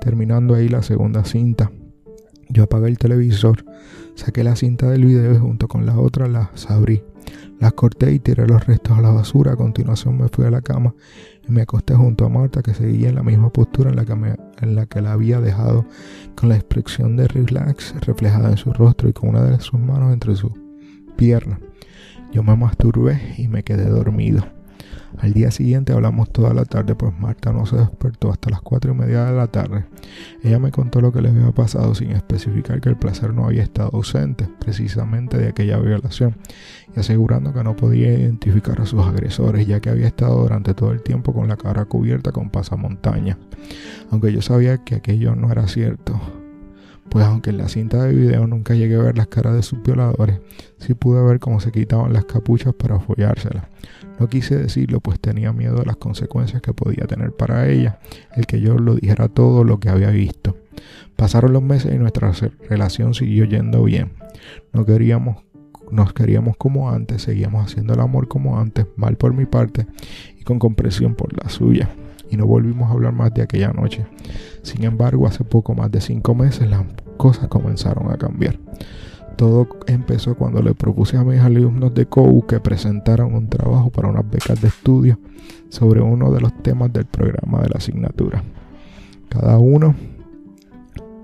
[0.00, 1.72] terminando ahí la segunda cinta.
[2.48, 3.64] Yo apagué el televisor,
[4.14, 7.02] saqué la cinta del video y junto con la otra las abrí.
[7.60, 9.52] Las corté y tiré los restos a la basura.
[9.52, 10.94] A continuación me fui a la cama
[11.46, 14.12] y me acosté junto a Marta que seguía en la misma postura en la que,
[14.12, 15.84] en la, que la había dejado,
[16.36, 20.12] con la expresión de relax reflejada en su rostro y con una de sus manos
[20.12, 20.52] entre sus
[21.16, 21.58] piernas.
[22.32, 24.57] Yo me masturbé y me quedé dormido.
[25.20, 28.92] Al día siguiente hablamos toda la tarde, pues Marta no se despertó hasta las cuatro
[28.92, 29.84] y media de la tarde.
[30.44, 33.64] Ella me contó lo que le había pasado sin especificar que el placer no había
[33.64, 36.36] estado ausente, precisamente de aquella violación,
[36.94, 40.92] y asegurando que no podía identificar a sus agresores, ya que había estado durante todo
[40.92, 43.38] el tiempo con la cara cubierta con pasamontañas.
[44.10, 46.20] Aunque yo sabía que aquello no era cierto,
[47.08, 49.82] pues aunque en la cinta de video nunca llegué a ver las caras de sus
[49.82, 50.40] violadores,
[50.78, 53.64] sí pude ver cómo se quitaban las capuchas para follárselas.
[54.18, 58.00] No quise decirlo, pues tenía miedo de las consecuencias que podía tener para ella
[58.34, 60.56] el que yo lo dijera todo lo que había visto.
[61.16, 62.32] Pasaron los meses y nuestra
[62.68, 64.12] relación siguió yendo bien.
[64.72, 65.44] No queríamos,
[65.90, 69.86] nos queríamos como antes, seguíamos haciendo el amor como antes, mal por mi parte
[70.38, 71.88] y con compresión por la suya.
[72.30, 74.06] Y no volvimos a hablar más de aquella noche.
[74.62, 76.84] Sin embargo, hace poco más de cinco meses las
[77.16, 78.58] cosas comenzaron a cambiar.
[79.38, 84.08] Todo empezó cuando le propuse a mis alumnos de COU que presentaran un trabajo para
[84.08, 85.20] unas becas de estudio
[85.68, 88.42] sobre uno de los temas del programa de la asignatura.
[89.28, 89.94] Cada uno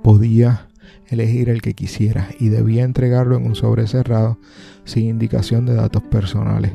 [0.04, 0.68] podía
[1.08, 4.38] elegir el que quisiera y debía entregarlo en un sobre cerrado
[4.84, 6.70] sin indicación de datos personales,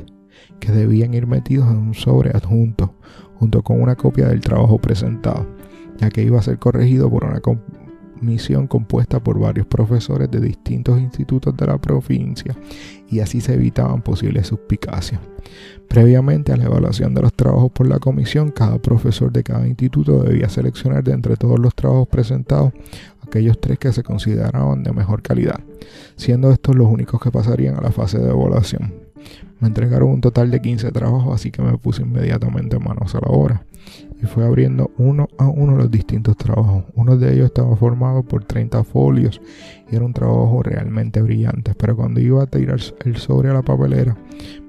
[0.60, 2.95] que debían ir metidos en un sobre adjunto
[3.36, 5.47] junto con una copia del trabajo presentado,
[5.99, 7.39] ya que iba a ser corregido por una
[8.21, 12.55] misión compuesta por varios profesores de distintos institutos de la provincia
[13.10, 15.19] y así se evitaban posibles suspicacias.
[15.88, 20.21] Previamente a la evaluación de los trabajos por la comisión, cada profesor de cada instituto
[20.21, 22.71] debía seleccionar de entre todos los trabajos presentados
[23.21, 25.60] aquellos tres que se consideraban de mejor calidad,
[26.15, 29.09] siendo estos los únicos que pasarían a la fase de evaluación.
[29.60, 33.27] Me entregaron un total de 15 trabajos, así que me puse inmediatamente manos a la
[33.27, 33.65] obra
[34.21, 36.84] y fue abriendo uno a uno los distintos trabajos.
[36.95, 39.41] Uno de ellos estaba formado por 30 folios
[39.89, 43.62] y era un trabajo realmente brillante, pero cuando iba a tirar el sobre a la
[43.62, 44.17] papelera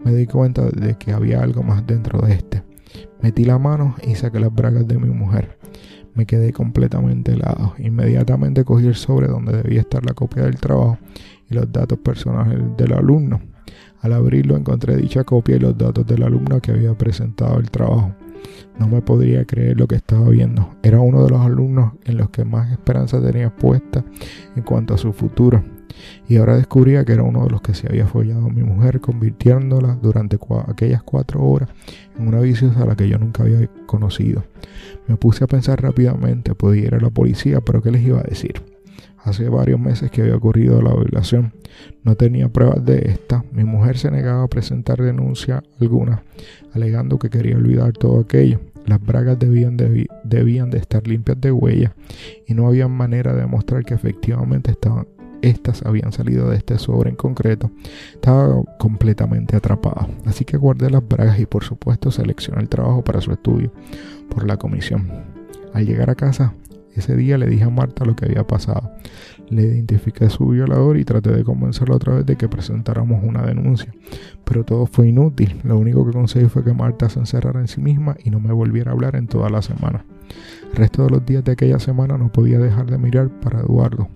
[0.05, 2.63] me di cuenta de que había algo más dentro de este.
[3.23, 5.59] Metí la mano y saqué las bragas de mi mujer.
[6.15, 7.75] Me quedé completamente helado.
[7.79, 10.99] Inmediatamente cogí el sobre donde debía estar la copia del trabajo
[11.49, 13.41] y los datos personales del alumno.
[14.01, 18.15] Al abrirlo encontré dicha copia y los datos del alumno que había presentado el trabajo.
[18.79, 20.71] No me podría creer lo que estaba viendo.
[20.83, 24.03] Era uno de los alumnos en los que más esperanza tenía puesta
[24.57, 25.63] en cuanto a su futuro.
[26.29, 29.01] Y ahora descubría que era uno de los que se había follado a mi mujer,
[29.01, 31.69] convirtiéndola durante aquellas cuatro horas
[32.19, 34.45] en una viciosa a la que yo nunca había conocido.
[35.09, 38.23] Me puse a pensar rápidamente, podía ir a la policía, pero ¿qué les iba a
[38.23, 38.63] decir?
[39.25, 41.53] Hace varios meses que había ocurrido la violación.
[42.05, 43.45] No tenía pruebas de esta.
[43.53, 46.23] Mi mujer se negaba a presentar denuncia alguna,
[46.73, 48.61] alegando que quería olvidar todo aquello.
[48.87, 51.95] Las bragas debían de, estar limpias de huella
[52.47, 55.07] y no había manera de demostrar que efectivamente estaban
[55.43, 57.71] estas habían salido de este sobre en concreto,
[58.13, 60.07] estaba completamente atrapada.
[60.27, 63.73] Así que guardé las bragas y por supuesto seleccioné el trabajo para su estudio
[64.29, 65.11] por la comisión.
[65.73, 66.53] Al llegar a casa,
[66.95, 68.93] ese día le dije a Marta lo que había pasado.
[69.49, 73.43] Le identifiqué a su violador y traté de convencerla otra vez de que presentáramos una
[73.43, 73.93] denuncia.
[74.45, 75.61] Pero todo fue inútil.
[75.65, 78.53] Lo único que conseguí fue que Marta se encerrara en sí misma y no me
[78.53, 80.05] volviera a hablar en toda la semana.
[80.71, 84.09] El resto de los días de aquella semana no podía dejar de mirar para Eduardo.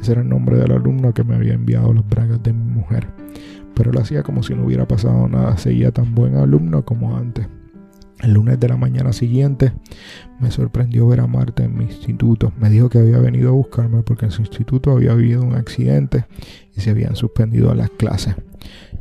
[0.00, 3.06] Ese era el nombre del alumno que me había enviado las bragas de mi mujer.
[3.74, 5.56] Pero lo hacía como si no hubiera pasado nada.
[5.56, 7.46] Seguía tan buen alumno como antes.
[8.22, 9.72] El lunes de la mañana siguiente
[10.38, 12.52] me sorprendió ver a Marta en mi instituto.
[12.56, 16.26] Me dijo que había venido a buscarme porque en su instituto había habido un accidente
[16.76, 18.36] y se habían suspendido las clases.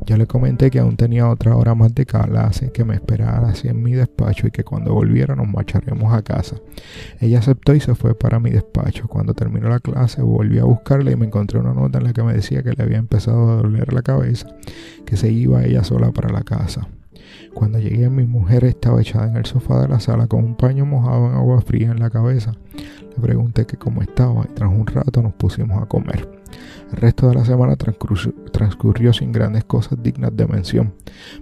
[0.07, 3.67] Yo le comenté que aún tenía otra hora más de clase, que me esperara así
[3.67, 6.55] en mi despacho y que cuando volviera nos marcharemos a casa.
[7.19, 9.07] Ella aceptó y se fue para mi despacho.
[9.07, 12.23] Cuando terminó la clase volví a buscarla y me encontré una nota en la que
[12.23, 14.47] me decía que le había empezado a doler la cabeza,
[15.05, 16.87] que se iba ella sola para la casa.
[17.53, 20.85] Cuando llegué, mi mujer estaba echada en el sofá de la sala con un paño
[20.85, 22.53] mojado en agua fría en la cabeza.
[22.75, 26.27] Le pregunté que cómo estaba y tras un rato nos pusimos a comer.
[26.91, 30.93] El resto de la semana transcurrió, sin grandes cosas dignas de mención,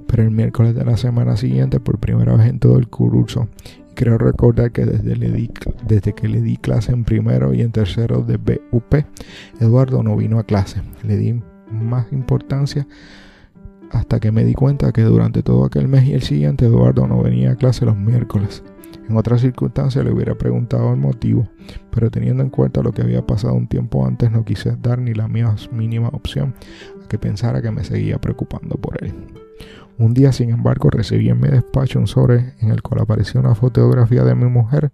[0.08, 3.48] pero el miércoles de la semana siguiente, por primera vez en todo el curso,
[3.96, 5.50] creo recordar que desde,
[5.88, 9.06] desde que le di clase en primero y en tercero de BUP,
[9.60, 10.82] Eduardo no vino a clase.
[11.04, 11.42] Le di
[11.72, 12.88] más importancia
[13.92, 17.22] hasta que me di cuenta que durante todo aquel mes y el siguiente Eduardo no
[17.22, 18.64] venía a clase los miércoles.
[19.10, 21.48] En otras circunstancias le hubiera preguntado el motivo,
[21.90, 25.14] pero teniendo en cuenta lo que había pasado un tiempo antes no quise dar ni
[25.14, 26.54] la más mínima opción
[27.04, 29.14] a que pensara que me seguía preocupando por él.
[29.98, 33.56] Un día, sin embargo, recibí en mi despacho un sobre en el cual aparecía una
[33.56, 34.92] fotografía de mi mujer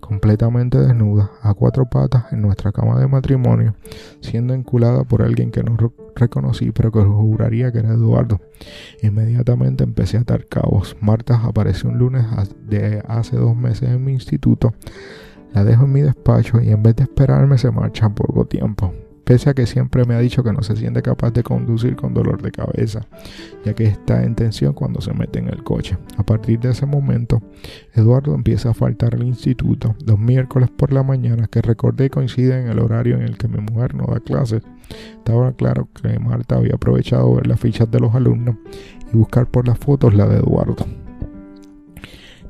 [0.00, 3.74] completamente desnuda, a cuatro patas, en nuestra cama de matrimonio,
[4.20, 5.76] siendo enculada por alguien que no
[6.14, 8.40] reconocí, pero que juraría que era Eduardo.
[9.02, 10.96] Inmediatamente empecé a atar cabos.
[11.00, 12.24] Marta apareció un lunes
[12.68, 14.74] de hace dos meses en mi instituto.
[15.52, 18.92] La dejo en mi despacho y en vez de esperarme se marcha poco tiempo
[19.26, 22.14] pese a que siempre me ha dicho que no se siente capaz de conducir con
[22.14, 23.08] dolor de cabeza,
[23.64, 25.98] ya que está en tensión cuando se mete en el coche.
[26.16, 27.42] A partir de ese momento,
[27.94, 32.68] Eduardo empieza a faltar al instituto los miércoles por la mañana, que recordé coincide en
[32.68, 34.62] el horario en el que mi mujer no da clases.
[35.16, 38.54] Estaba claro que Marta había aprovechado ver las fichas de los alumnos
[39.12, 40.86] y buscar por las fotos la de Eduardo.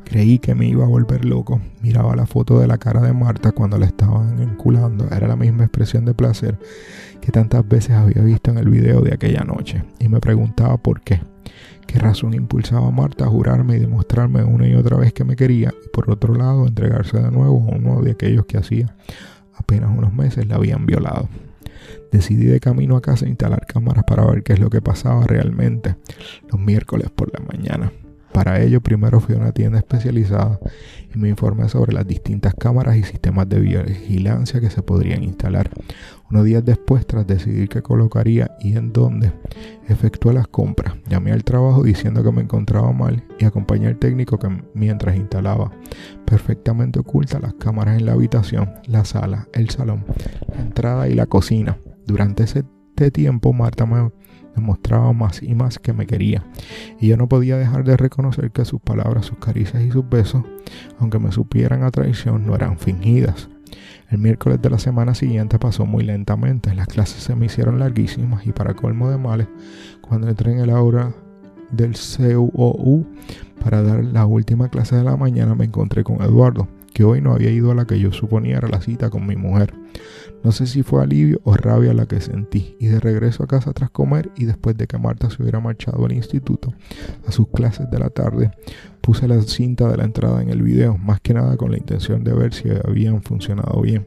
[0.07, 1.61] Creí que me iba a volver loco.
[1.83, 5.09] Miraba la foto de la cara de Marta cuando la estaban enculando.
[5.11, 6.59] Era la misma expresión de placer
[7.21, 9.83] que tantas veces había visto en el video de aquella noche.
[9.99, 11.21] Y me preguntaba por qué.
[11.89, 15.35] ¿Qué razón impulsaba a Marta a jurarme y demostrarme una y otra vez que me
[15.35, 15.75] quería?
[15.85, 18.95] Y por otro lado, entregarse de nuevo a uno de aquellos que hacía
[19.57, 21.29] apenas unos meses la habían violado.
[22.13, 25.97] Decidí de camino a casa instalar cámaras para ver qué es lo que pasaba realmente
[26.51, 27.93] los miércoles por la mañana.
[28.37, 30.61] Para ello, primero fui a una tienda especializada
[31.15, 35.71] y me informé sobre las distintas cámaras y sistemas de vigilancia que se podrían instalar.
[36.31, 39.33] Unos días después, tras decidir qué colocaría y en dónde,
[39.89, 40.97] efectué las compras.
[41.09, 45.73] Llamé al trabajo diciendo que me encontraba mal y acompañé al técnico que mientras instalaba
[46.27, 50.05] perfectamente ocultas las cámaras en la habitación, la sala, el salón,
[50.55, 51.79] la entrada y la cocina.
[52.05, 52.65] Durante ese
[53.13, 54.11] tiempo, Marta me
[54.61, 56.45] mostraba más y más que me quería,
[57.01, 60.43] y yo no podía dejar de reconocer que sus palabras, sus caricias y sus besos,
[60.99, 63.49] aunque me supieran a traición, no eran fingidas.
[64.09, 68.47] El miércoles de la semana siguiente pasó muy lentamente, las clases se me hicieron larguísimas
[68.47, 69.49] y para colmo de males,
[70.01, 71.13] cuando entré en el aula
[71.71, 73.07] del CUOU
[73.63, 77.35] para dar la última clase de la mañana me encontré con Eduardo, que hoy no
[77.35, 79.75] había ido a la que yo suponía era la cita con mi mujer.
[80.43, 83.75] No sé si fue alivio o rabia la que sentí, y de regreso a casa
[83.75, 86.73] tras comer y después de que Marta se hubiera marchado al instituto
[87.27, 88.51] a sus clases de la tarde,
[89.03, 92.25] puse la cinta de la entrada en el video, más que nada con la intención
[92.25, 94.07] de ver si habían funcionado bien.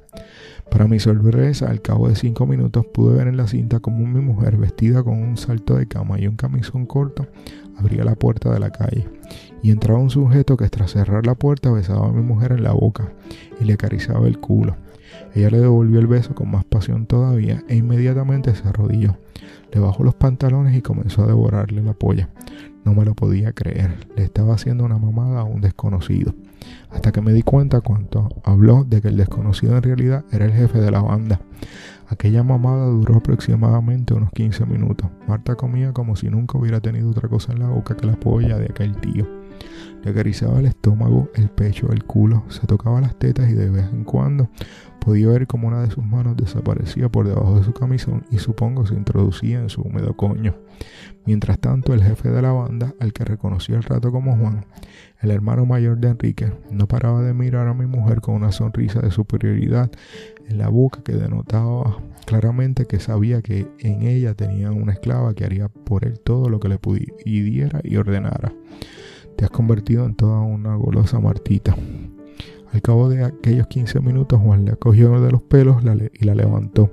[0.72, 4.20] Para mi sorpresa, al cabo de cinco minutos pude ver en la cinta como mi
[4.20, 7.28] mujer, vestida con un salto de cama y un camisón corto,
[7.80, 9.08] abría la puerta de la calle
[9.62, 12.72] y entraba un sujeto que tras cerrar la puerta besaba a mi mujer en la
[12.72, 13.12] boca
[13.60, 14.76] y le acariciaba el culo.
[15.36, 19.18] Ella le devolvió el beso con más pasión todavía e inmediatamente se arrodilló.
[19.72, 22.30] Le bajó los pantalones y comenzó a devorarle la polla.
[22.86, 24.08] No me lo podía creer.
[24.16, 26.34] Le estaba haciendo una mamada a un desconocido.
[26.90, 30.54] Hasta que me di cuenta cuando habló de que el desconocido en realidad era el
[30.54, 31.40] jefe de la banda.
[32.12, 35.08] Aquella mamada duró aproximadamente unos 15 minutos.
[35.28, 38.58] Marta comía como si nunca hubiera tenido otra cosa en la boca que la polla
[38.58, 39.28] de aquel tío.
[40.04, 43.86] Le acariciaba el estómago, el pecho, el culo, se tocaba las tetas y de vez
[43.94, 44.50] en cuando
[45.00, 48.86] podía ver como una de sus manos desaparecía por debajo de su camisón y supongo
[48.86, 50.56] se introducía en su húmedo coño.
[51.26, 54.66] Mientras tanto, el jefe de la banda, al que reconocí al rato como Juan,
[55.22, 59.00] el hermano mayor de Enrique, no paraba de mirar a mi mujer con una sonrisa
[59.02, 59.92] de superioridad
[60.50, 65.46] en la boca que denotaba claramente que sabía que en ella tenía una esclava que
[65.46, 68.54] haría por él todo lo que le pidiera y ordenara.
[69.36, 71.76] Te has convertido en toda una golosa Martita.
[72.72, 75.78] Al cabo de aquellos 15 minutos, Juan le cogió de los pelos
[76.14, 76.92] y la levantó.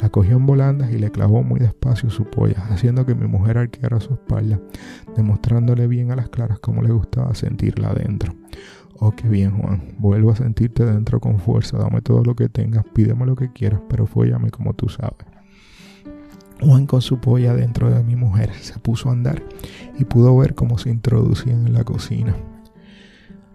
[0.00, 3.58] La cogió en volandas y le clavó muy despacio su polla, haciendo que mi mujer
[3.58, 4.60] arqueara su espalda,
[5.16, 8.34] demostrándole bien a las claras cómo le gustaba sentirla adentro.
[8.98, 9.82] Oh, qué bien, Juan.
[9.98, 11.78] Vuelvo a sentirte dentro con fuerza.
[11.78, 15.26] Dame todo lo que tengas, pídeme lo que quieras, pero fóllame como tú sabes.
[16.60, 19.42] Juan con su polla dentro de mi mujer se puso a andar
[19.98, 22.34] y pudo ver cómo se introducían en la cocina.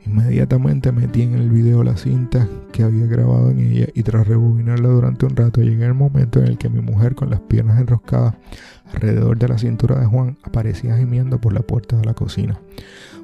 [0.06, 4.90] Inmediatamente metí en el video la cinta que había grabado en ella y tras rebobinarla
[4.90, 8.36] durante un rato llegué al momento en el que mi mujer con las piernas enroscadas
[8.94, 12.60] alrededor de la cintura de Juan aparecía gimiendo por la puerta de la cocina.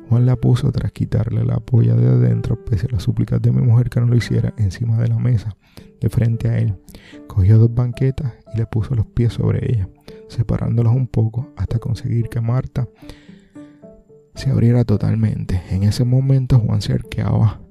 [0.10, 3.62] Juan la puso tras quitarle la polla de adentro, pese a las súplicas de mi
[3.62, 5.56] mujer que no lo hiciera, encima de la mesa,
[6.00, 6.76] de frente a él.
[7.28, 9.90] Cogió dos banquetas y le puso los pies sobre ella,
[10.28, 12.88] separándolos un poco hasta conseguir que Marta
[14.36, 15.62] se abriera totalmente.
[15.72, 17.62] En ese momento Juan se arqueaba,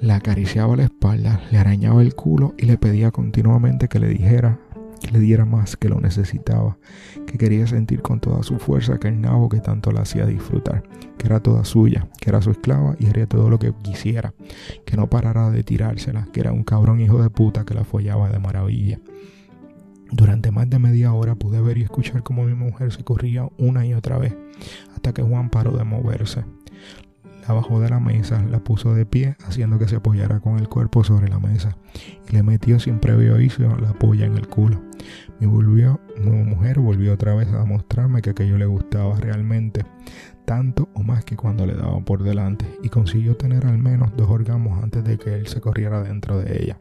[0.00, 4.58] le acariciaba la espalda, le arañaba el culo y le pedía continuamente que le dijera
[5.10, 6.78] le diera más, que lo necesitaba,
[7.26, 10.82] que quería sentir con toda su fuerza que el nabo que tanto la hacía disfrutar,
[11.18, 14.34] que era toda suya, que era su esclava y haría todo lo que quisiera,
[14.84, 18.30] que no parara de tirársela, que era un cabrón hijo de puta que la follaba
[18.30, 19.00] de maravilla.
[20.12, 23.86] Durante más de media hora pude ver y escuchar cómo mi mujer se corría una
[23.86, 24.36] y otra vez,
[24.94, 26.44] hasta que Juan paró de moverse.
[27.46, 30.68] La bajó de la mesa, la puso de pie, haciendo que se apoyara con el
[30.68, 31.76] cuerpo sobre la mesa,
[32.28, 34.80] y le metió sin previo aviso la polla en el culo.
[35.40, 39.84] Mi, volvió, mi mujer volvió otra vez a mostrarme que aquello le gustaba realmente,
[40.44, 44.28] tanto o más que cuando le daba por delante, y consiguió tener al menos dos
[44.28, 46.78] orgasmos antes de que él se corriera dentro de ella.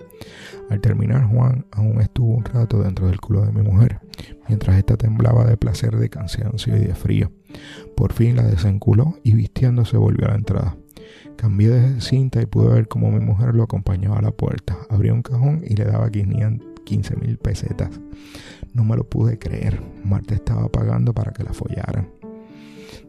[0.70, 4.00] Al terminar, Juan aún estuvo un rato dentro del culo de mi mujer,
[4.48, 7.32] mientras ésta temblaba de placer, de cansancio y de frío.
[7.96, 10.78] Por fin la desenculó y vistiéndose volvió a la entrada.
[11.36, 14.78] Cambié de cinta y pude ver cómo mi mujer lo acompañaba a la puerta.
[14.90, 18.00] Abrió un cajón y le daba 15 mil pesetas.
[18.74, 19.82] No me lo pude creer.
[20.04, 22.10] Marta estaba pagando para que la follaran.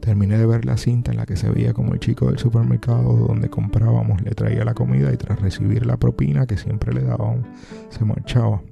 [0.01, 3.17] Terminé de ver la cinta en la que se veía como el chico del supermercado
[3.17, 7.45] donde comprábamos le traía la comida y tras recibir la propina que siempre le daban,
[7.91, 8.63] se marchaba.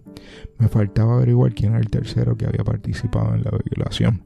[0.58, 4.22] Me faltaba averiguar quién era el tercero que había participado en la violación.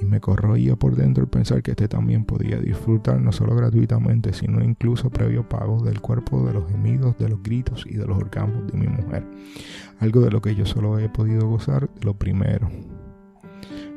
[0.00, 4.32] Y me corroía por dentro el pensar que este también podía disfrutar no solo gratuitamente,
[4.32, 8.18] sino incluso previo pago del cuerpo, de los gemidos, de los gritos y de los
[8.18, 9.24] orgasmos de mi mujer.
[10.00, 12.68] Algo de lo que yo solo he podido gozar de lo primero.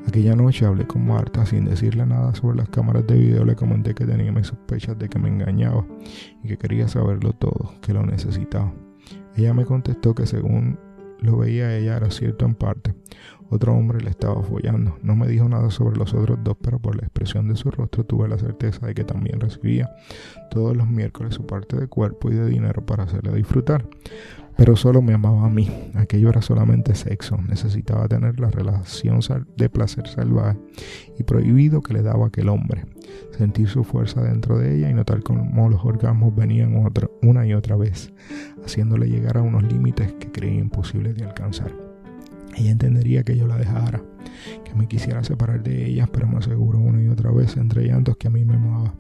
[0.08, 3.44] Aquella noche hablé con Marta sin decirle nada sobre las cámaras de video.
[3.44, 5.86] Le comenté que tenía mis sospechas de que me engañaba
[6.42, 8.74] y que quería saberlo todo, que lo necesitaba.
[9.36, 10.80] Ella me contestó que según
[11.20, 12.96] lo veía ella era cierto en parte.
[13.50, 14.98] Otro hombre le estaba follando.
[15.02, 18.04] No me dijo nada sobre los otros dos, pero por la expresión de su rostro
[18.06, 19.90] tuve la certeza de que también recibía
[20.52, 23.86] todos los miércoles su parte de cuerpo y de dinero para hacerle disfrutar
[24.58, 25.70] pero solo me amaba a mí.
[25.94, 27.38] Aquello era solamente sexo.
[27.48, 29.20] Necesitaba tener la relación
[29.56, 30.58] de placer salvaje
[31.18, 32.86] y prohibido que le daba aquel hombre.
[33.38, 36.74] Sentir su fuerza dentro de ella y notar cómo los orgasmos venían
[37.22, 38.12] una y otra vez,
[38.66, 41.87] haciéndole llegar a unos límites que creía imposibles de alcanzar.
[42.58, 44.02] Ella entendería que yo la dejara,
[44.66, 48.18] que me quisiera separar de ella, pero me aseguró una y otra vez entre llantos
[48.18, 48.96] que a mí me amaba,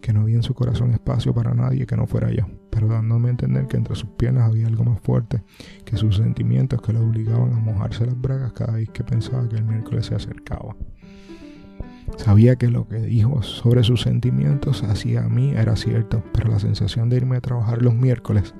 [0.00, 3.28] que no había en su corazón espacio para nadie que no fuera yo, pero dándome
[3.28, 5.44] a entender que entre sus piernas había algo más fuerte
[5.84, 9.56] que sus sentimientos que la obligaban a mojarse las bragas cada vez que pensaba que
[9.56, 10.74] el miércoles se acercaba.
[12.16, 17.08] Sabía que lo que dijo sobre sus sentimientos hacia mí era cierto, pero la sensación
[17.08, 18.54] de irme a trabajar los miércoles,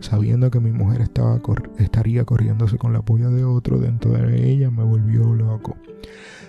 [0.00, 1.40] sabiendo que mi mujer estaba
[1.78, 5.76] estaría corriéndose con la polla de otro dentro de ella, me volvió loco.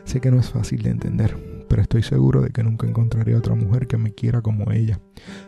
[0.03, 3.53] Sé que no es fácil de entender, pero estoy seguro de que nunca encontraré otra
[3.53, 4.99] mujer que me quiera como ella.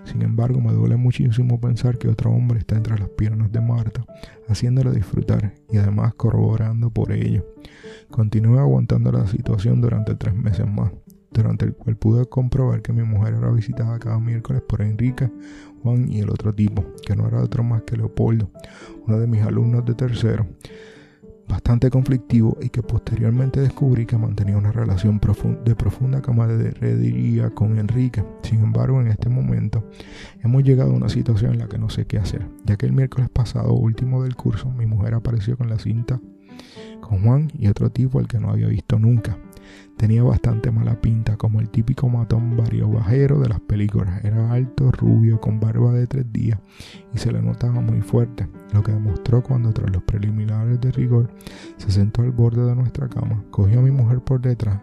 [0.06, 4.06] Sin embargo, me duele muchísimo pensar que otro hombre está entre las piernas de Marta,
[4.48, 7.46] haciéndole disfrutar y además corroborando por ello.
[8.12, 10.92] Continué aguantando la situación durante tres meses más,
[11.32, 15.32] durante el cual pude comprobar que mi mujer era visitada cada miércoles por Enrique,
[15.82, 18.52] Juan y el otro tipo, que no era otro más que Leopoldo,
[19.08, 20.46] uno de mis alumnos de tercero
[21.52, 25.20] bastante conflictivo y que posteriormente descubrí que mantenía una relación
[25.66, 28.24] de profunda camaradería con Enrique.
[28.42, 29.84] Sin embargo, en este momento
[30.42, 32.94] hemos llegado a una situación en la que no sé qué hacer, ya que el
[32.94, 36.22] miércoles pasado, último del curso, mi mujer apareció con la cinta
[37.02, 39.38] con Juan y otro tipo al que no había visto nunca.
[39.98, 44.24] Tenía bastante mala pinta, como el típico matón vario bajero de las películas.
[44.24, 46.60] Era alto, rubio, con barba de tres días
[47.14, 51.30] y se le notaba muy fuerte, lo que demostró cuando tras los preliminares de rigor
[51.78, 54.82] se sentó al borde de nuestra cama, cogió a mi mujer por detrás,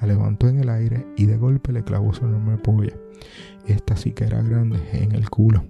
[0.00, 2.94] la levantó en el aire y de golpe le clavó su enorme polla.
[3.66, 5.64] Esta sí que era grande, en el culo.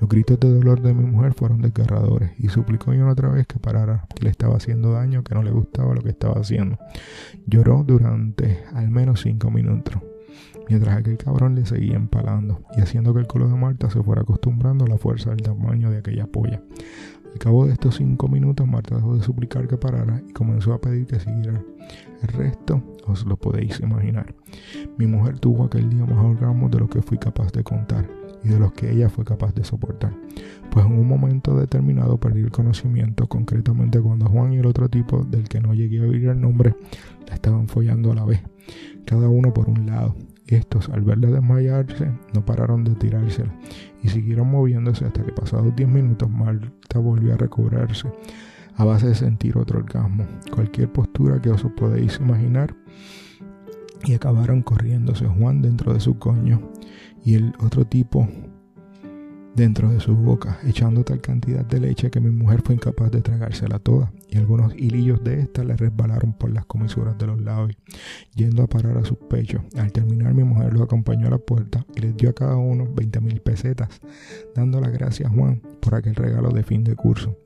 [0.00, 3.58] Los gritos de dolor de mi mujer fueron desgarradores y suplicó una otra vez que
[3.58, 6.78] parara, que le estaba haciendo daño, que no le gustaba lo que estaba haciendo.
[7.46, 9.96] Lloró durante al menos cinco minutos,
[10.68, 14.22] mientras aquel cabrón le seguía empalando y haciendo que el culo de Marta se fuera
[14.22, 16.60] acostumbrando a la fuerza del tamaño de aquella polla.
[17.32, 20.80] Al cabo de estos cinco minutos, Marta dejó de suplicar que parara y comenzó a
[20.80, 21.62] pedir que siguiera.
[22.22, 24.34] El resto os lo podéis imaginar.
[24.98, 28.48] Mi mujer tuvo aquel día más orgasmos de lo que fui capaz de contar y
[28.48, 30.12] de los que ella fue capaz de soportar.
[30.70, 35.24] Pues en un momento determinado perdí el conocimiento, concretamente cuando Juan y el otro tipo,
[35.24, 36.74] del que no llegué a oír el nombre,
[37.26, 38.42] la estaban follando a la vez,
[39.06, 40.14] cada uno por un lado.
[40.46, 43.54] Estos, al verla desmayarse, no pararon de tirársela
[44.02, 48.08] y siguieron moviéndose hasta que pasados 10 minutos Marta volvió a recobrarse
[48.76, 50.26] a base de sentir otro orgasmo.
[50.52, 52.74] Cualquier postura que os podéis imaginar
[54.06, 56.60] y acabaron corriéndose Juan dentro de su coño
[57.24, 58.28] y el otro tipo
[59.54, 63.22] dentro de su boca, echando tal cantidad de leche que mi mujer fue incapaz de
[63.22, 67.78] tragársela toda, y algunos hilillos de esta le resbalaron por las comisuras de los labios,
[68.34, 69.62] yendo a parar a sus pechos.
[69.76, 72.88] Al terminar, mi mujer los acompañó a la puerta y les dio a cada uno
[72.92, 74.00] 20 mil pesetas,
[74.56, 77.38] dando las gracias a Juan por aquel regalo de fin de curso.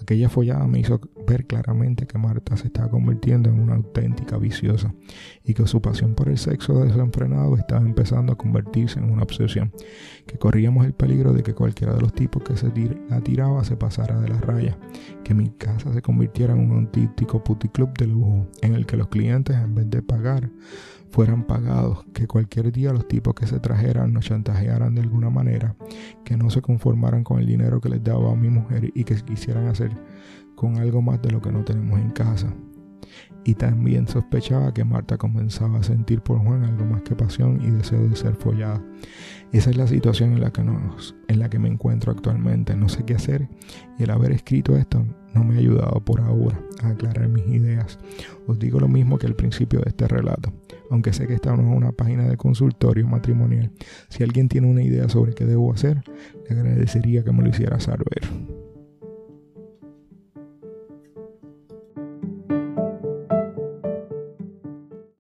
[0.00, 4.94] Aquella follada me hizo ver claramente que Marta se estaba convirtiendo en una auténtica viciosa
[5.42, 9.72] y que su pasión por el sexo desenfrenado estaba empezando a convertirse en una obsesión,
[10.26, 12.68] que corríamos el peligro de que cualquiera de los tipos que se
[13.08, 14.78] la tiraba se pasara de la raya,
[15.24, 19.56] que mi casa se convirtiera un auténtico puticlub de lujo en el que los clientes
[19.56, 20.50] en vez de pagar
[21.10, 25.74] fueran pagados, que cualquier día los tipos que se trajeran nos chantajearan de alguna manera,
[26.24, 29.16] que no se conformaran con el dinero que les daba a mi mujer y que
[29.16, 29.90] quisieran hacer
[30.54, 32.52] con algo más de lo que no tenemos en casa.
[33.44, 37.70] Y también sospechaba que Marta comenzaba a sentir por Juan algo más que pasión y
[37.70, 38.82] deseo de ser follada.
[39.52, 42.76] Esa es la situación en la que, en la que me encuentro actualmente.
[42.76, 43.48] No sé qué hacer
[43.98, 47.98] y el haber escrito esto no me ha ayudado por ahora a aclarar mis ideas.
[48.46, 50.52] Os digo lo mismo que al principio de este relato.
[50.90, 53.70] Aunque sé que esta no es una página de consultorio matrimonial,
[54.08, 56.02] si alguien tiene una idea sobre qué debo hacer,
[56.48, 58.20] le agradecería que me lo hiciera saber.